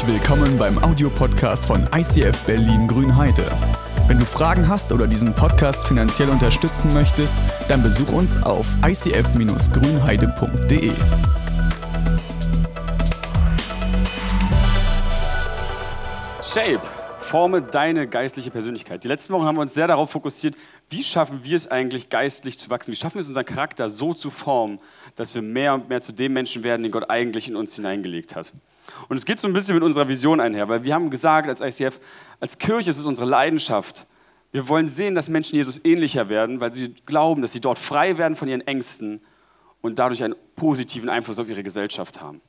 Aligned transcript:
Herzlich 0.00 0.22
willkommen 0.22 0.56
beim 0.56 0.82
Audiopodcast 0.82 1.66
von 1.66 1.86
ICF 1.94 2.46
Berlin 2.46 2.88
Grünheide. 2.88 3.52
Wenn 4.06 4.18
du 4.18 4.24
Fragen 4.24 4.66
hast 4.66 4.92
oder 4.92 5.06
diesen 5.06 5.34
Podcast 5.34 5.86
finanziell 5.86 6.30
unterstützen 6.30 6.90
möchtest, 6.94 7.36
dann 7.68 7.82
besuch 7.82 8.10
uns 8.10 8.42
auf 8.42 8.66
icf-grünheide.de. 8.82 10.92
Shape, 16.42 16.80
forme 17.18 17.60
deine 17.60 18.08
geistliche 18.08 18.50
Persönlichkeit. 18.50 19.04
Die 19.04 19.08
letzten 19.08 19.34
Wochen 19.34 19.44
haben 19.44 19.56
wir 19.56 19.62
uns 19.62 19.74
sehr 19.74 19.86
darauf 19.86 20.10
fokussiert, 20.10 20.56
wie 20.88 21.02
schaffen 21.02 21.40
wir 21.42 21.56
es 21.56 21.70
eigentlich 21.70 22.08
geistlich 22.08 22.58
zu 22.58 22.70
wachsen? 22.70 22.92
Wie 22.92 22.96
schaffen 22.96 23.16
wir 23.16 23.20
es, 23.20 23.28
unseren 23.28 23.44
Charakter 23.44 23.90
so 23.90 24.14
zu 24.14 24.30
formen, 24.30 24.78
dass 25.16 25.34
wir 25.34 25.42
mehr 25.42 25.74
und 25.74 25.90
mehr 25.90 26.00
zu 26.00 26.14
dem 26.14 26.32
Menschen 26.32 26.64
werden, 26.64 26.84
den 26.84 26.90
Gott 26.90 27.10
eigentlich 27.10 27.48
in 27.48 27.56
uns 27.56 27.76
hineingelegt 27.76 28.34
hat? 28.34 28.54
Und 29.08 29.16
es 29.16 29.24
geht 29.24 29.40
so 29.40 29.48
ein 29.48 29.52
bisschen 29.52 29.74
mit 29.74 29.82
unserer 29.82 30.08
Vision 30.08 30.40
einher, 30.40 30.68
weil 30.68 30.84
wir 30.84 30.94
haben 30.94 31.10
gesagt 31.10 31.48
als 31.48 31.60
ICF, 31.60 32.00
als 32.40 32.58
Kirche 32.58 32.90
ist 32.90 32.98
es 32.98 33.06
unsere 33.06 33.28
Leidenschaft. 33.28 34.06
Wir 34.52 34.68
wollen 34.68 34.88
sehen, 34.88 35.14
dass 35.14 35.28
Menschen 35.28 35.56
Jesus 35.56 35.84
ähnlicher 35.84 36.28
werden, 36.28 36.60
weil 36.60 36.72
sie 36.72 36.94
glauben, 37.06 37.42
dass 37.42 37.52
sie 37.52 37.60
dort 37.60 37.78
frei 37.78 38.18
werden 38.18 38.36
von 38.36 38.48
ihren 38.48 38.62
Ängsten 38.62 39.20
und 39.80 39.98
dadurch 39.98 40.22
einen 40.22 40.34
positiven 40.56 41.08
Einfluss 41.08 41.38
auf 41.38 41.48
ihre 41.48 41.62
Gesellschaft 41.62 42.20
haben. 42.20 42.40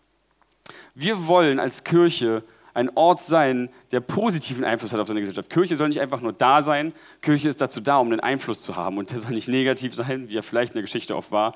Wir 0.96 1.28
wollen 1.28 1.60
als 1.60 1.84
Kirche 1.84 2.44
ein 2.74 2.90
Ort 2.96 3.20
sein, 3.20 3.70
der 3.92 4.00
positiven 4.00 4.64
Einfluss 4.64 4.94
hat 4.94 5.00
auf 5.00 5.08
seine 5.08 5.20
Gesellschaft. 5.20 5.50
Kirche 5.50 5.76
soll 5.76 5.90
nicht 5.90 6.00
einfach 6.00 6.22
nur 6.22 6.34
da 6.34 6.62
sein, 6.62 6.94
Kirche 7.22 7.50
ist 7.50 7.60
dazu 7.62 7.82
da, 7.82 7.98
um 7.98 8.08
einen 8.08 8.22
Einfluss 8.22 8.62
zu 8.62 8.76
haben. 8.76 8.98
Und 8.98 9.12
der 9.12 9.20
soll 9.20 9.32
nicht 9.32 9.48
negativ 9.48 9.94
sein, 9.94 10.30
wie 10.30 10.38
er 10.38 10.44
vielleicht 10.44 10.74
in 10.74 10.78
der 10.78 10.84
Geschichte 10.84 11.16
oft 11.16 11.32
war, 11.32 11.54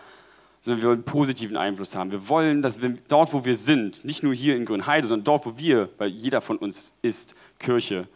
sondern 0.65 0.81
wir 0.81 0.89
wollen 0.89 1.03
positiven 1.03 1.57
Einfluss 1.57 1.95
haben. 1.95 2.11
Wir 2.11 2.27
wollen, 2.27 2.63
dass 2.63 2.81
wir 2.81 2.95
dort, 3.07 3.33
wo 3.33 3.45
wir 3.45 3.55
sind, 3.55 4.03
nicht 4.03 4.23
nur 4.23 4.33
hier 4.33 4.55
in 4.55 4.65
Grünheide, 4.65 5.07
sondern 5.07 5.23
dort, 5.23 5.45
wo 5.45 5.59
wir, 5.59 5.89
weil 5.99 6.09
jeder 6.09 6.41
von 6.41 6.57
uns 6.57 6.97
ist 7.03 7.35
Kirche, 7.59 8.07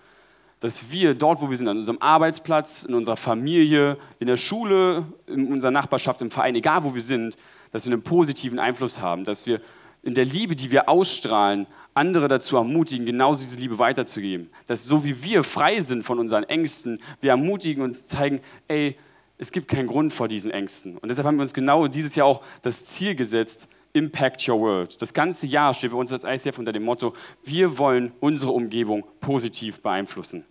dass 0.59 0.91
wir 0.91 1.13
dort, 1.13 1.41
wo 1.41 1.51
wir 1.51 1.55
sind, 1.55 1.67
an 1.67 1.77
unserem 1.77 1.99
Arbeitsplatz, 2.01 2.85
in 2.85 2.95
unserer 2.95 3.17
Familie, 3.17 3.99
in 4.17 4.25
der 4.25 4.35
Schule, 4.35 5.05
in 5.27 5.53
unserer 5.53 5.69
Nachbarschaft, 5.69 6.23
im 6.23 6.31
Verein, 6.31 6.55
egal 6.55 6.83
wo 6.83 6.95
wir 6.95 7.01
sind, 7.01 7.37
dass 7.71 7.85
wir 7.85 7.93
einen 7.93 8.01
positiven 8.01 8.57
Einfluss 8.57 8.99
haben, 8.99 9.25
dass 9.25 9.45
wir 9.45 9.61
in 10.01 10.15
der 10.15 10.25
Liebe, 10.25 10.55
die 10.55 10.71
wir 10.71 10.89
ausstrahlen, 10.89 11.67
andere 11.93 12.27
dazu 12.27 12.57
ermutigen, 12.57 13.05
genauso 13.05 13.43
diese 13.43 13.59
Liebe 13.59 13.77
weiterzugeben. 13.77 14.49
Dass 14.65 14.87
so 14.87 15.03
wie 15.03 15.23
wir 15.23 15.43
frei 15.43 15.81
sind 15.81 16.01
von 16.01 16.17
unseren 16.17 16.45
Ängsten, 16.45 16.99
wir 17.21 17.29
ermutigen 17.29 17.83
und 17.83 17.95
zeigen, 17.95 18.41
ey, 18.67 18.97
es 19.39 19.51
gibt 19.51 19.69
keinen 19.69 19.87
Grund 19.87 20.13
vor 20.13 20.27
diesen 20.27 20.51
Ängsten. 20.51 20.97
Und 20.97 21.09
deshalb 21.09 21.25
haben 21.25 21.37
wir 21.37 21.41
uns 21.41 21.53
genau 21.53 21.87
dieses 21.87 22.15
Jahr 22.15 22.27
auch 22.27 22.43
das 22.61 22.85
Ziel 22.85 23.15
gesetzt, 23.15 23.69
Impact 23.93 24.47
Your 24.47 24.59
World. 24.59 25.01
Das 25.01 25.13
ganze 25.13 25.47
Jahr 25.47 25.73
steht 25.73 25.91
bei 25.91 25.97
uns 25.97 26.11
als 26.11 26.25
ICF 26.25 26.59
unter 26.59 26.73
dem 26.73 26.83
Motto, 26.83 27.15
wir 27.43 27.77
wollen 27.77 28.11
unsere 28.19 28.51
Umgebung 28.51 29.03
positiv 29.21 29.81
beeinflussen. 29.81 30.45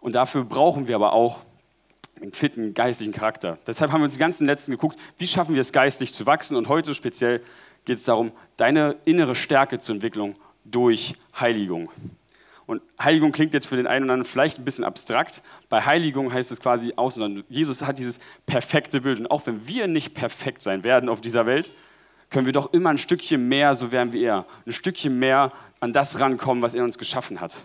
Und 0.00 0.16
dafür 0.16 0.44
brauchen 0.44 0.88
wir 0.88 0.96
aber 0.96 1.12
auch 1.12 1.40
einen 2.20 2.32
fitten 2.32 2.74
geistlichen 2.74 3.12
Charakter. 3.12 3.58
Deshalb 3.66 3.92
haben 3.92 4.00
wir 4.00 4.04
uns 4.04 4.14
die 4.14 4.18
ganzen 4.18 4.46
letzten 4.46 4.72
geguckt, 4.72 4.98
wie 5.16 5.26
schaffen 5.26 5.54
wir 5.54 5.60
es 5.60 5.72
geistlich 5.72 6.12
zu 6.12 6.26
wachsen 6.26 6.56
und 6.56 6.68
heute 6.68 6.94
speziell 6.94 7.40
geht 7.84 7.96
es 7.96 8.04
darum, 8.04 8.32
deine 8.56 8.96
innere 9.04 9.34
Stärke 9.34 9.78
zur 9.78 9.94
Entwicklung 9.94 10.34
durch 10.64 11.14
Heiligung. 11.38 11.90
Und 12.72 12.82
Heiligung 12.98 13.32
klingt 13.32 13.54
jetzt 13.54 13.66
für 13.66 13.76
den 13.76 13.86
einen 13.86 14.04
oder 14.04 14.14
anderen 14.14 14.30
vielleicht 14.30 14.58
ein 14.58 14.64
bisschen 14.64 14.84
abstrakt. 14.84 15.42
Bei 15.68 15.82
Heiligung 15.82 16.32
heißt 16.32 16.50
es 16.50 16.60
quasi 16.60 16.94
außen. 16.96 17.44
Jesus 17.48 17.82
hat 17.82 17.98
dieses 17.98 18.18
perfekte 18.46 19.00
Bild. 19.02 19.20
Und 19.20 19.30
auch 19.30 19.46
wenn 19.46 19.66
wir 19.66 19.86
nicht 19.86 20.14
perfekt 20.14 20.62
sein 20.62 20.82
werden 20.82 21.08
auf 21.08 21.20
dieser 21.20 21.46
Welt, 21.46 21.70
können 22.30 22.46
wir 22.46 22.52
doch 22.52 22.72
immer 22.72 22.90
ein 22.90 22.98
Stückchen 22.98 23.48
mehr, 23.48 23.74
so 23.74 23.92
werden 23.92 24.12
wie 24.12 24.22
er, 24.24 24.46
ein 24.66 24.72
Stückchen 24.72 25.18
mehr 25.18 25.52
an 25.80 25.92
das 25.92 26.18
rankommen, 26.18 26.62
was 26.62 26.74
er 26.74 26.82
uns 26.82 26.98
geschaffen 26.98 27.40
hat. 27.40 27.62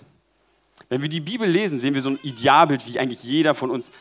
Wenn 0.90 1.02
wir 1.02 1.10
die 1.10 1.22
Bibel 1.22 1.48
lesen, 1.48 1.80
sehen 1.80 1.94
wir 1.94 2.02
so 2.02 2.10
ein 2.10 2.20
Idealbild, 2.22 2.88
wie 2.88 3.00
eigentlich 3.00 3.24
jeder 3.24 3.56
von 3.56 3.72
uns, 3.72 3.92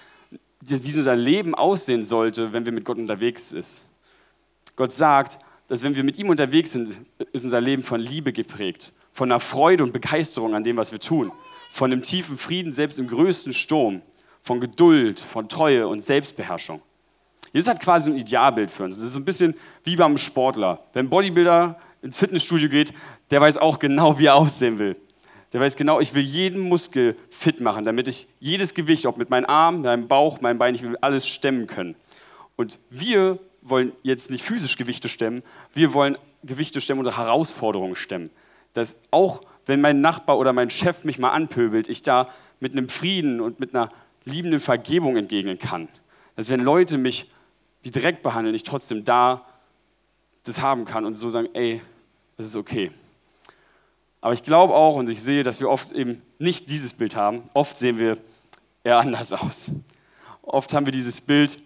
wie 0.60 0.91
so 0.91 1.03
sein 1.03 1.19
Leben 1.19 1.54
aussehen 1.54 2.03
sollte, 2.03 2.53
wenn 2.53 2.66
wir 2.66 2.72
mit 2.72 2.84
Gott 2.84 2.98
unterwegs 2.98 3.53
ist. 3.53 3.84
Gott 4.75 4.92
sagt, 4.92 5.38
dass 5.69 5.82
wenn 5.82 5.97
wir 5.97 6.04
mit 6.04 6.19
ihm 6.19 6.28
unterwegs 6.28 6.72
sind, 6.72 6.97
ist 7.32 7.44
unser 7.44 7.60
Leben 7.60 7.82
von 7.82 8.00
Liebe 8.00 8.32
geprägt, 8.32 8.92
von 9.16 9.32
einer 9.32 9.41
Freude 9.41 9.82
und 9.82 9.94
Begeisterung 9.94 10.54
an 10.54 10.62
dem, 10.62 10.77
was 10.77 10.93
wir 10.93 11.00
tun, 11.00 11.32
von 11.72 11.91
einem 11.91 12.03
tiefen 12.03 12.37
Frieden 12.37 12.75
selbst 12.75 12.99
im 12.99 13.09
größten 13.09 13.54
Sturm, 13.54 14.03
von 14.43 14.60
Geduld, 14.60 15.19
von 15.19 15.49
Treue 15.49 15.88
und 15.88 16.00
Selbstbeherrschung. 16.00 16.82
Jesus 17.50 17.66
hat 17.66 17.81
quasi 17.81 18.10
ein 18.10 18.19
Idealbild 18.19 18.71
für 18.71 18.84
uns. 18.84 18.97
Das 18.97 19.04
ist 19.04 19.15
so 19.15 19.19
ein 19.19 19.25
bisschen 19.25 19.54
wie 19.84 19.97
beim 19.97 20.19
Sportler. 20.19 20.84
Wenn 20.93 21.06
ein 21.06 21.09
Bodybuilder 21.09 21.81
ins 22.03 22.19
Fitnessstudio 22.19 22.69
geht, 22.69 22.93
der 23.31 23.41
weiß 23.41 23.56
auch 23.56 23.78
genau, 23.78 24.19
wie 24.19 24.27
er 24.27 24.34
aussehen 24.34 24.78
will. 24.78 24.97
Der 25.54 25.62
weiß 25.62 25.77
genau, 25.77 25.98
ich 25.98 26.12
will 26.12 26.22
jeden 26.22 26.60
Muskel 26.60 27.16
fit 27.31 27.62
machen, 27.62 27.84
damit 27.84 28.09
ich 28.09 28.28
jedes 28.38 28.75
Gewicht, 28.75 29.06
ob 29.06 29.16
mit 29.16 29.31
meinem 29.31 29.47
Arm, 29.47 29.81
meinem 29.81 30.09
Bauch, 30.09 30.43
meinem 30.43 30.59
Bein, 30.59 30.75
ich 30.75 30.83
will 30.83 30.98
alles 31.00 31.27
stemmen 31.27 31.66
können. 31.66 31.94
Und 32.56 32.78
wir 32.91 33.38
wollen 33.62 33.93
jetzt 34.03 34.31
nicht 34.31 34.44
physisch 34.44 34.77
Gewichte 34.77 35.09
stemmen, 35.09 35.43
wir 35.72 35.94
wollen 35.94 36.19
Gewichte 36.44 36.83
stemmen 36.83 37.00
oder 37.00 37.16
Herausforderungen 37.16 37.94
stemmen. 37.94 38.28
Dass 38.76 39.03
auch 39.10 39.42
wenn 39.66 39.81
mein 39.81 40.00
Nachbar 40.00 40.38
oder 40.38 40.53
mein 40.53 40.70
Chef 40.70 41.04
mich 41.04 41.19
mal 41.19 41.31
anpöbelt, 41.31 41.88
ich 41.88 42.03
da 42.03 42.28
mit 42.60 42.72
einem 42.72 42.88
Frieden 42.88 43.41
und 43.41 43.60
mit 43.60 43.75
einer 43.75 43.91
liebenden 44.25 44.60
Vergebung 44.60 45.16
entgegnen 45.16 45.59
kann. 45.59 45.88
Dass 46.37 46.48
wenn 46.48 46.60
Leute 46.60 46.98
mich 46.98 47.31
wie 47.82 47.91
Dreck 47.91 48.22
behandeln, 48.22 48.54
ich 48.54 48.62
trotzdem 48.62 49.04
da 49.04 49.44
das 50.44 50.60
haben 50.60 50.84
kann 50.84 51.04
und 51.04 51.15
so 51.15 51.31
sagen, 51.31 51.48
ey, 51.54 51.81
das 52.36 52.47
ist 52.47 52.56
okay. 52.56 52.91
Aber 54.20 54.32
ich 54.32 54.42
glaube 54.42 54.75
auch 54.75 54.97
und 54.97 55.09
ich 55.09 55.22
sehe, 55.22 55.42
dass 55.42 55.60
wir 55.60 55.69
oft 55.69 55.92
eben 55.92 56.22
nicht 56.38 56.70
dieses 56.70 56.94
Bild 56.94 57.16
haben. 57.16 57.42
Oft 57.54 57.76
sehen 57.76 57.98
wir 57.98 58.19
eher 58.84 58.98
anders 58.98 59.32
aus. 59.32 59.72
Oft 60.42 60.72
haben 60.75 60.86
wir 60.86 60.92
dieses 60.92 61.20
Bild, 61.20 61.59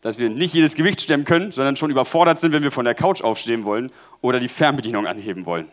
dass 0.00 0.18
wir 0.18 0.28
nicht 0.28 0.54
jedes 0.54 0.74
Gewicht 0.74 1.00
stemmen 1.00 1.24
können, 1.24 1.50
sondern 1.50 1.76
schon 1.76 1.90
überfordert 1.90 2.38
sind, 2.38 2.52
wenn 2.52 2.62
wir 2.62 2.70
von 2.70 2.84
der 2.84 2.94
Couch 2.94 3.22
aufstehen 3.22 3.64
wollen 3.64 3.90
oder 4.20 4.38
die 4.38 4.48
Fernbedienung 4.48 5.06
anheben 5.06 5.46
wollen. 5.46 5.68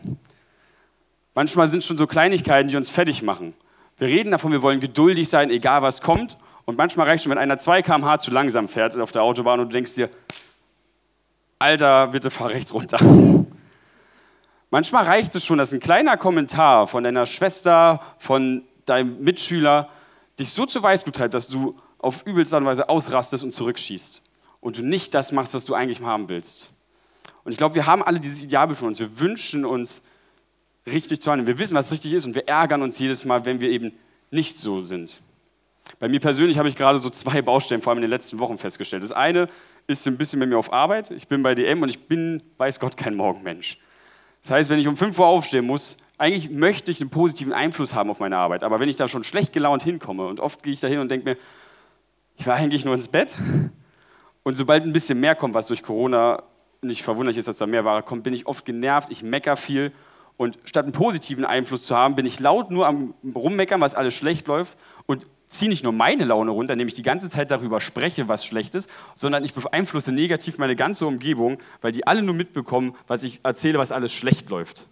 Manchmal 1.34 1.68
sind 1.68 1.82
schon 1.82 1.96
so 1.96 2.06
Kleinigkeiten, 2.06 2.68
die 2.68 2.76
uns 2.76 2.90
fertig 2.90 3.22
machen. 3.22 3.54
Wir 3.98 4.08
reden 4.08 4.30
davon, 4.30 4.52
wir 4.52 4.62
wollen 4.62 4.80
geduldig 4.80 5.28
sein, 5.28 5.50
egal 5.50 5.82
was 5.82 6.00
kommt. 6.00 6.36
Und 6.64 6.78
manchmal 6.78 7.08
reicht 7.08 7.24
schon, 7.24 7.30
wenn 7.30 7.38
einer 7.38 7.58
2 7.58 7.82
km/h 7.82 8.18
zu 8.18 8.30
langsam 8.30 8.68
fährt 8.68 8.96
auf 8.98 9.12
der 9.12 9.22
Autobahn 9.22 9.60
und 9.60 9.68
du 9.68 9.72
denkst 9.72 9.94
dir, 9.94 10.08
Alter, 11.58 12.08
bitte 12.08 12.30
fahr 12.30 12.50
rechts 12.50 12.72
runter. 12.72 12.98
Manchmal 14.70 15.04
reicht 15.04 15.34
es 15.34 15.44
schon, 15.44 15.58
dass 15.58 15.72
ein 15.72 15.80
kleiner 15.80 16.16
Kommentar 16.16 16.86
von 16.86 17.04
deiner 17.04 17.26
Schwester, 17.26 18.00
von 18.18 18.62
deinem 18.86 19.22
Mitschüler 19.22 19.88
dich 20.38 20.50
so 20.50 20.66
zu 20.66 20.82
Weißglut 20.82 21.14
treibt, 21.14 21.34
dass 21.34 21.48
du 21.48 21.78
auf 21.98 22.26
übelste 22.26 22.64
Weise 22.64 22.88
ausrastest 22.88 23.44
und 23.44 23.52
zurückschießt 23.52 24.22
und 24.60 24.78
du 24.78 24.82
nicht 24.82 25.14
das 25.14 25.32
machst, 25.32 25.54
was 25.54 25.64
du 25.64 25.74
eigentlich 25.74 26.02
haben 26.02 26.28
willst. 26.28 26.70
Und 27.44 27.52
ich 27.52 27.58
glaube, 27.58 27.74
wir 27.74 27.86
haben 27.86 28.02
alle 28.02 28.18
dieses 28.18 28.42
Idealbild 28.42 28.78
von 28.78 28.88
uns. 28.88 28.98
Wir 28.98 29.20
wünschen 29.20 29.64
uns, 29.64 30.02
richtig 30.86 31.22
zu 31.22 31.30
handeln. 31.30 31.46
Wir 31.46 31.58
wissen, 31.58 31.74
was 31.74 31.92
richtig 31.92 32.12
ist 32.12 32.26
und 32.26 32.34
wir 32.34 32.48
ärgern 32.48 32.82
uns 32.82 32.98
jedes 32.98 33.24
Mal, 33.24 33.44
wenn 33.44 33.60
wir 33.60 33.70
eben 33.70 33.92
nicht 34.30 34.58
so 34.58 34.80
sind. 34.80 35.20
Bei 35.98 36.08
mir 36.08 36.20
persönlich 36.20 36.58
habe 36.58 36.68
ich 36.68 36.76
gerade 36.76 36.98
so 36.98 37.10
zwei 37.10 37.42
Baustellen, 37.42 37.82
vor 37.82 37.90
allem 37.90 37.98
in 37.98 38.06
den 38.06 38.10
letzten 38.10 38.38
Wochen 38.38 38.58
festgestellt. 38.58 39.02
Das 39.02 39.12
eine 39.12 39.48
ist 39.86 40.06
ein 40.06 40.16
bisschen 40.16 40.40
bei 40.40 40.46
mir 40.46 40.58
auf 40.58 40.72
Arbeit. 40.72 41.10
Ich 41.10 41.28
bin 41.28 41.42
bei 41.42 41.54
DM 41.54 41.82
und 41.82 41.88
ich 41.88 42.06
bin, 42.08 42.42
weiß 42.56 42.80
Gott, 42.80 42.96
kein 42.96 43.14
Morgenmensch. 43.14 43.78
Das 44.42 44.50
heißt, 44.50 44.70
wenn 44.70 44.78
ich 44.78 44.88
um 44.88 44.96
5 44.96 45.18
Uhr 45.18 45.26
aufstehen 45.26 45.66
muss, 45.66 45.98
eigentlich 46.16 46.50
möchte 46.50 46.90
ich 46.90 47.00
einen 47.00 47.10
positiven 47.10 47.52
Einfluss 47.52 47.94
haben 47.94 48.10
auf 48.10 48.20
meine 48.20 48.36
Arbeit. 48.36 48.62
Aber 48.62 48.80
wenn 48.80 48.88
ich 48.88 48.96
da 48.96 49.08
schon 49.08 49.24
schlecht 49.24 49.52
gelaunt 49.52 49.82
hinkomme 49.82 50.26
und 50.26 50.40
oft 50.40 50.62
gehe 50.62 50.72
ich 50.72 50.80
da 50.80 50.88
hin 50.88 51.00
und 51.00 51.10
denke 51.10 51.30
mir, 51.30 51.36
ich 52.36 52.46
war 52.46 52.56
eigentlich 52.56 52.84
nur 52.84 52.94
ins 52.94 53.08
Bett. 53.08 53.36
Und 54.42 54.56
sobald 54.56 54.84
ein 54.84 54.92
bisschen 54.92 55.20
mehr 55.20 55.34
kommt, 55.34 55.54
was 55.54 55.68
durch 55.68 55.82
Corona 55.82 56.42
nicht 56.82 57.02
verwunderlich 57.02 57.38
ist, 57.38 57.48
dass 57.48 57.58
da 57.58 57.66
mehr 57.66 57.84
Ware 57.84 58.02
kommt, 58.02 58.24
bin 58.24 58.34
ich 58.34 58.46
oft 58.46 58.64
genervt, 58.64 59.08
ich 59.10 59.22
mecker 59.22 59.56
viel. 59.56 59.92
Und 60.36 60.58
statt 60.64 60.84
einen 60.84 60.92
positiven 60.92 61.44
Einfluss 61.44 61.86
zu 61.86 61.96
haben, 61.96 62.16
bin 62.16 62.26
ich 62.26 62.40
laut 62.40 62.70
nur 62.70 62.86
am 62.86 63.14
Rummeckern, 63.34 63.80
was 63.80 63.94
alles 63.94 64.14
schlecht 64.14 64.48
läuft 64.48 64.76
und 65.06 65.26
ziehe 65.46 65.68
nicht 65.68 65.84
nur 65.84 65.92
meine 65.92 66.24
Laune 66.24 66.50
runter, 66.50 66.72
indem 66.72 66.88
ich 66.88 66.94
die 66.94 67.02
ganze 67.02 67.30
Zeit 67.30 67.50
darüber 67.50 67.80
spreche, 67.80 68.28
was 68.28 68.44
schlecht 68.44 68.74
ist, 68.74 68.90
sondern 69.14 69.44
ich 69.44 69.54
beeinflusse 69.54 70.12
negativ 70.12 70.58
meine 70.58 70.74
ganze 70.74 71.06
Umgebung, 71.06 71.58
weil 71.80 71.92
die 71.92 72.06
alle 72.06 72.22
nur 72.22 72.34
mitbekommen, 72.34 72.96
was 73.06 73.22
ich 73.22 73.40
erzähle, 73.44 73.78
was 73.78 73.92
alles 73.92 74.12
schlecht 74.12 74.50
läuft. 74.50 74.86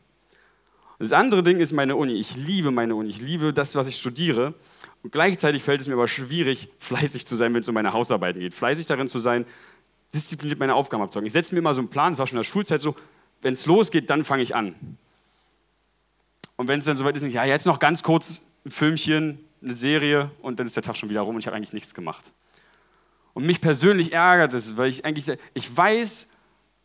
Das 0.98 1.12
andere 1.12 1.42
Ding 1.42 1.58
ist 1.58 1.72
meine 1.72 1.96
Uni. 1.96 2.12
Ich 2.12 2.36
liebe 2.36 2.70
meine 2.70 2.94
Uni. 2.94 3.08
Ich 3.08 3.20
liebe 3.20 3.52
das, 3.52 3.74
was 3.74 3.88
ich 3.88 3.96
studiere. 3.96 4.54
Und 5.02 5.10
gleichzeitig 5.10 5.64
fällt 5.64 5.80
es 5.80 5.88
mir 5.88 5.94
aber 5.94 6.06
schwierig, 6.06 6.68
fleißig 6.78 7.26
zu 7.26 7.34
sein, 7.34 7.52
wenn 7.54 7.62
es 7.62 7.68
um 7.68 7.74
meine 7.74 7.92
Hausarbeiten 7.92 8.40
geht. 8.40 8.54
Fleißig 8.54 8.86
darin 8.86 9.08
zu 9.08 9.18
sein, 9.18 9.44
diszipliniert 10.14 10.60
meine 10.60 10.76
Aufgaben 10.76 11.02
abzuhaken. 11.02 11.26
Ich 11.26 11.32
setze 11.32 11.54
mir 11.54 11.58
immer 11.58 11.74
so 11.74 11.80
einen 11.80 11.88
Plan, 11.88 12.12
das 12.12 12.20
war 12.20 12.28
schon 12.28 12.36
in 12.36 12.42
der 12.42 12.48
Schulzeit 12.48 12.80
so, 12.80 12.94
wenn 13.40 13.54
es 13.54 13.66
losgeht, 13.66 14.10
dann 14.10 14.22
fange 14.22 14.44
ich 14.44 14.54
an. 14.54 14.76
Und 16.56 16.68
wenn 16.68 16.78
es 16.78 16.84
dann 16.84 16.96
soweit 16.96 17.16
ist, 17.16 17.24
ja, 17.32 17.44
jetzt 17.44 17.66
noch 17.66 17.78
ganz 17.78 18.02
kurz 18.02 18.52
ein 18.64 18.70
Filmchen, 18.70 19.38
eine 19.62 19.74
Serie 19.74 20.30
und 20.42 20.58
dann 20.58 20.66
ist 20.66 20.76
der 20.76 20.82
Tag 20.82 20.96
schon 20.96 21.08
wieder 21.08 21.20
rum 21.22 21.34
und 21.34 21.40
ich 21.40 21.46
habe 21.46 21.56
eigentlich 21.56 21.72
nichts 21.72 21.94
gemacht. 21.94 22.32
Und 23.34 23.46
mich 23.46 23.60
persönlich 23.60 24.12
ärgert 24.12 24.52
es, 24.54 24.76
weil 24.76 24.88
ich 24.88 25.04
eigentlich, 25.04 25.38
ich 25.54 25.76
weiß, 25.76 26.30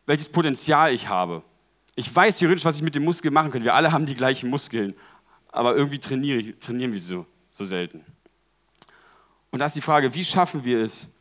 welches 0.06 0.30
Potenzial 0.30 0.94
ich 0.94 1.10
habe. 1.10 1.44
Ich 1.96 2.16
weiß 2.16 2.38
theoretisch, 2.38 2.64
was 2.64 2.78
ich 2.78 2.84
mit 2.84 2.96
dem 2.96 3.04
Muskel 3.04 3.32
machen 3.32 3.52
könnte. 3.52 3.66
Wir 3.66 3.74
alle 3.74 3.92
haben 3.92 4.06
die 4.06 4.16
gleichen 4.16 4.50
Muskeln, 4.50 4.96
aber 5.52 5.76
irgendwie 5.76 6.00
trainiere, 6.00 6.58
trainieren 6.60 6.94
wir 6.94 7.00
so, 7.00 7.26
so 7.52 7.66
selten. 7.66 8.06
Und 9.52 9.60
da 9.60 9.66
ist 9.66 9.76
die 9.76 9.82
Frage, 9.82 10.14
wie 10.14 10.24
schaffen 10.24 10.64
wir 10.64 10.82
es, 10.82 11.16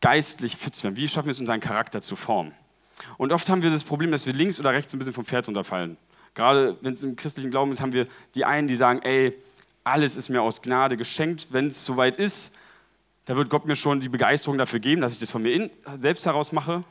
geistlich 0.00 0.56
fit 0.56 0.74
zu 0.74 0.84
werden? 0.84 0.96
Wie 0.96 1.08
schaffen 1.08 1.26
wir 1.26 1.32
es, 1.32 1.40
unseren 1.40 1.60
Charakter 1.60 2.00
zu 2.00 2.16
formen? 2.16 2.52
Und 3.16 3.32
oft 3.32 3.48
haben 3.48 3.62
wir 3.62 3.70
das 3.70 3.84
Problem, 3.84 4.10
dass 4.10 4.26
wir 4.26 4.32
links 4.32 4.58
oder 4.60 4.70
rechts 4.70 4.92
ein 4.92 4.98
bisschen 4.98 5.14
vom 5.14 5.24
Pferd 5.24 5.48
runterfallen. 5.48 5.96
Gerade 6.38 6.76
wenn 6.82 6.92
es 6.92 7.02
im 7.02 7.16
christlichen 7.16 7.50
Glauben 7.50 7.72
ist, 7.72 7.80
haben 7.80 7.92
wir 7.92 8.06
die 8.36 8.44
einen, 8.44 8.68
die 8.68 8.76
sagen, 8.76 9.00
ey, 9.02 9.34
alles 9.82 10.14
ist 10.14 10.28
mir 10.28 10.40
aus 10.40 10.62
Gnade 10.62 10.96
geschenkt. 10.96 11.48
Wenn 11.50 11.66
es 11.66 11.84
soweit 11.84 12.16
ist, 12.16 12.56
da 13.24 13.34
wird 13.34 13.50
Gott 13.50 13.66
mir 13.66 13.74
schon 13.74 13.98
die 13.98 14.08
Begeisterung 14.08 14.56
dafür 14.56 14.78
geben, 14.78 15.00
dass 15.00 15.12
ich 15.14 15.18
das 15.18 15.32
von 15.32 15.42
mir 15.42 15.68
selbst 15.96 16.26
heraus 16.26 16.52
mache. 16.52 16.84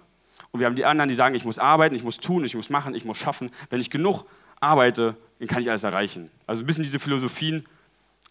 Und 0.52 0.60
wir 0.60 0.68
haben 0.68 0.76
die 0.76 0.84
anderen, 0.84 1.08
die 1.08 1.16
sagen, 1.16 1.34
ich 1.34 1.46
muss 1.46 1.60
arbeiten, 1.60 1.96
ich 1.96 2.04
muss 2.04 2.18
tun, 2.18 2.44
ich 2.44 2.56
muss 2.56 2.70
machen, 2.70 2.94
ich 2.94 3.06
muss 3.06 3.18
schaffen. 3.18 3.50
Wenn 3.70 3.80
ich 3.80 3.90
genug 3.90 4.26
arbeite, 4.60 5.16
dann 5.40 5.48
kann 5.48 5.62
ich 5.62 5.70
alles 5.70 5.86
erreichen. 5.86 6.30
Also 6.46 6.66
ein 6.66 6.68
bisschen 6.68 6.84
diese 6.84 7.00
Philosophien, 7.00 7.66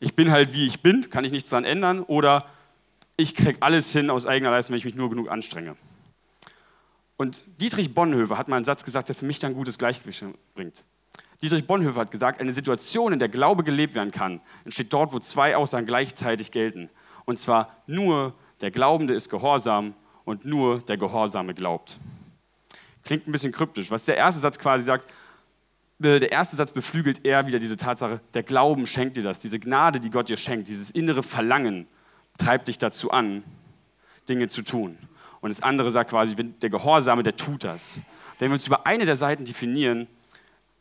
ich 0.01 0.15
bin 0.17 0.31
halt 0.31 0.53
wie 0.53 0.67
ich 0.67 0.83
bin, 0.83 1.09
kann 1.09 1.25
ich 1.25 1.33
nichts 1.33 1.49
daran 1.49 1.65
ändern. 1.65 2.03
Oder 2.03 2.45
ich 3.17 3.35
kriege 3.35 3.63
alles 3.63 3.91
hin 3.91 4.11
aus 4.11 4.27
eigener 4.27 4.51
Leistung, 4.51 4.75
wenn 4.75 4.79
ich 4.81 4.85
mich 4.85 4.97
nur 4.97 5.09
genug 5.09 5.31
anstrenge. 5.31 5.77
Und 7.17 7.43
Dietrich 7.59 7.95
Bonhoeffer 7.95 8.37
hat 8.37 8.49
mal 8.49 8.57
einen 8.57 8.67
Satz 8.67 8.85
gesagt, 8.85 9.09
der 9.09 9.15
für 9.15 9.25
mich 9.25 9.39
dann 9.39 9.55
gutes 9.55 9.79
Gleichgewicht 9.79 10.23
bringt. 10.55 10.85
Dietrich 11.43 11.67
Bonhoeffer 11.67 12.01
hat 12.01 12.11
gesagt, 12.11 12.41
eine 12.41 12.53
Situation, 12.53 13.13
in 13.13 13.19
der 13.19 13.29
Glaube 13.29 13.63
gelebt 13.63 13.95
werden 13.95 14.11
kann, 14.11 14.41
entsteht 14.65 14.93
dort, 14.93 15.13
wo 15.13 15.19
zwei 15.19 15.57
Aussagen 15.57 15.87
gleichzeitig 15.87 16.51
gelten. 16.51 16.89
Und 17.25 17.39
zwar 17.39 17.77
nur 17.87 18.35
der 18.61 18.71
Glaubende 18.71 19.15
ist 19.15 19.29
gehorsam 19.29 19.95
und 20.25 20.45
nur 20.45 20.81
der 20.81 20.97
Gehorsame 20.97 21.55
glaubt. 21.55 21.99
Klingt 23.05 23.29
ein 23.29 23.33
bisschen 23.33 23.53
kryptisch. 23.53 23.91
Was 23.91 24.07
der 24.07 24.17
erste 24.17 24.41
Satz 24.41 24.59
quasi 24.59 24.85
sagt, 24.85 25.07
äh, 26.03 26.19
der 26.19 26.33
erste 26.33 26.57
Satz 26.57 26.73
beflügelt 26.73 27.25
eher 27.25 27.47
wieder 27.47 27.59
diese 27.59 27.77
Tatsache, 27.77 28.21
der 28.35 28.43
Glauben 28.43 28.87
schenkt 28.87 29.17
dir 29.17 29.23
das, 29.23 29.41
diese 29.41 29.61
Gnade, 29.61 30.01
die 30.01 30.11
Gott 30.11 30.29
dir 30.29 30.37
schenkt, 30.37 30.69
dieses 30.69 30.91
innere 30.91 31.23
Verlangen 31.23 31.87
treibt 32.39 32.69
dich 32.69 32.79
dazu 32.79 33.11
an, 33.11 33.45
Dinge 34.29 34.49
zu 34.49 34.63
tun. 34.63 34.99
Und 35.41 35.51
das 35.51 35.63
andere 35.63 35.91
sagt 35.91 36.11
quasi, 36.11 36.35
der 36.35 36.71
Gehorsame, 36.71 37.23
der 37.23 37.37
tut 37.37 37.65
das. 37.65 38.01
Wenn 38.39 38.51
wir 38.51 38.55
uns 38.55 38.67
über 38.67 38.87
eine 38.87 39.05
der 39.05 39.17
Seiten 39.17 39.45
definieren, 39.45 40.09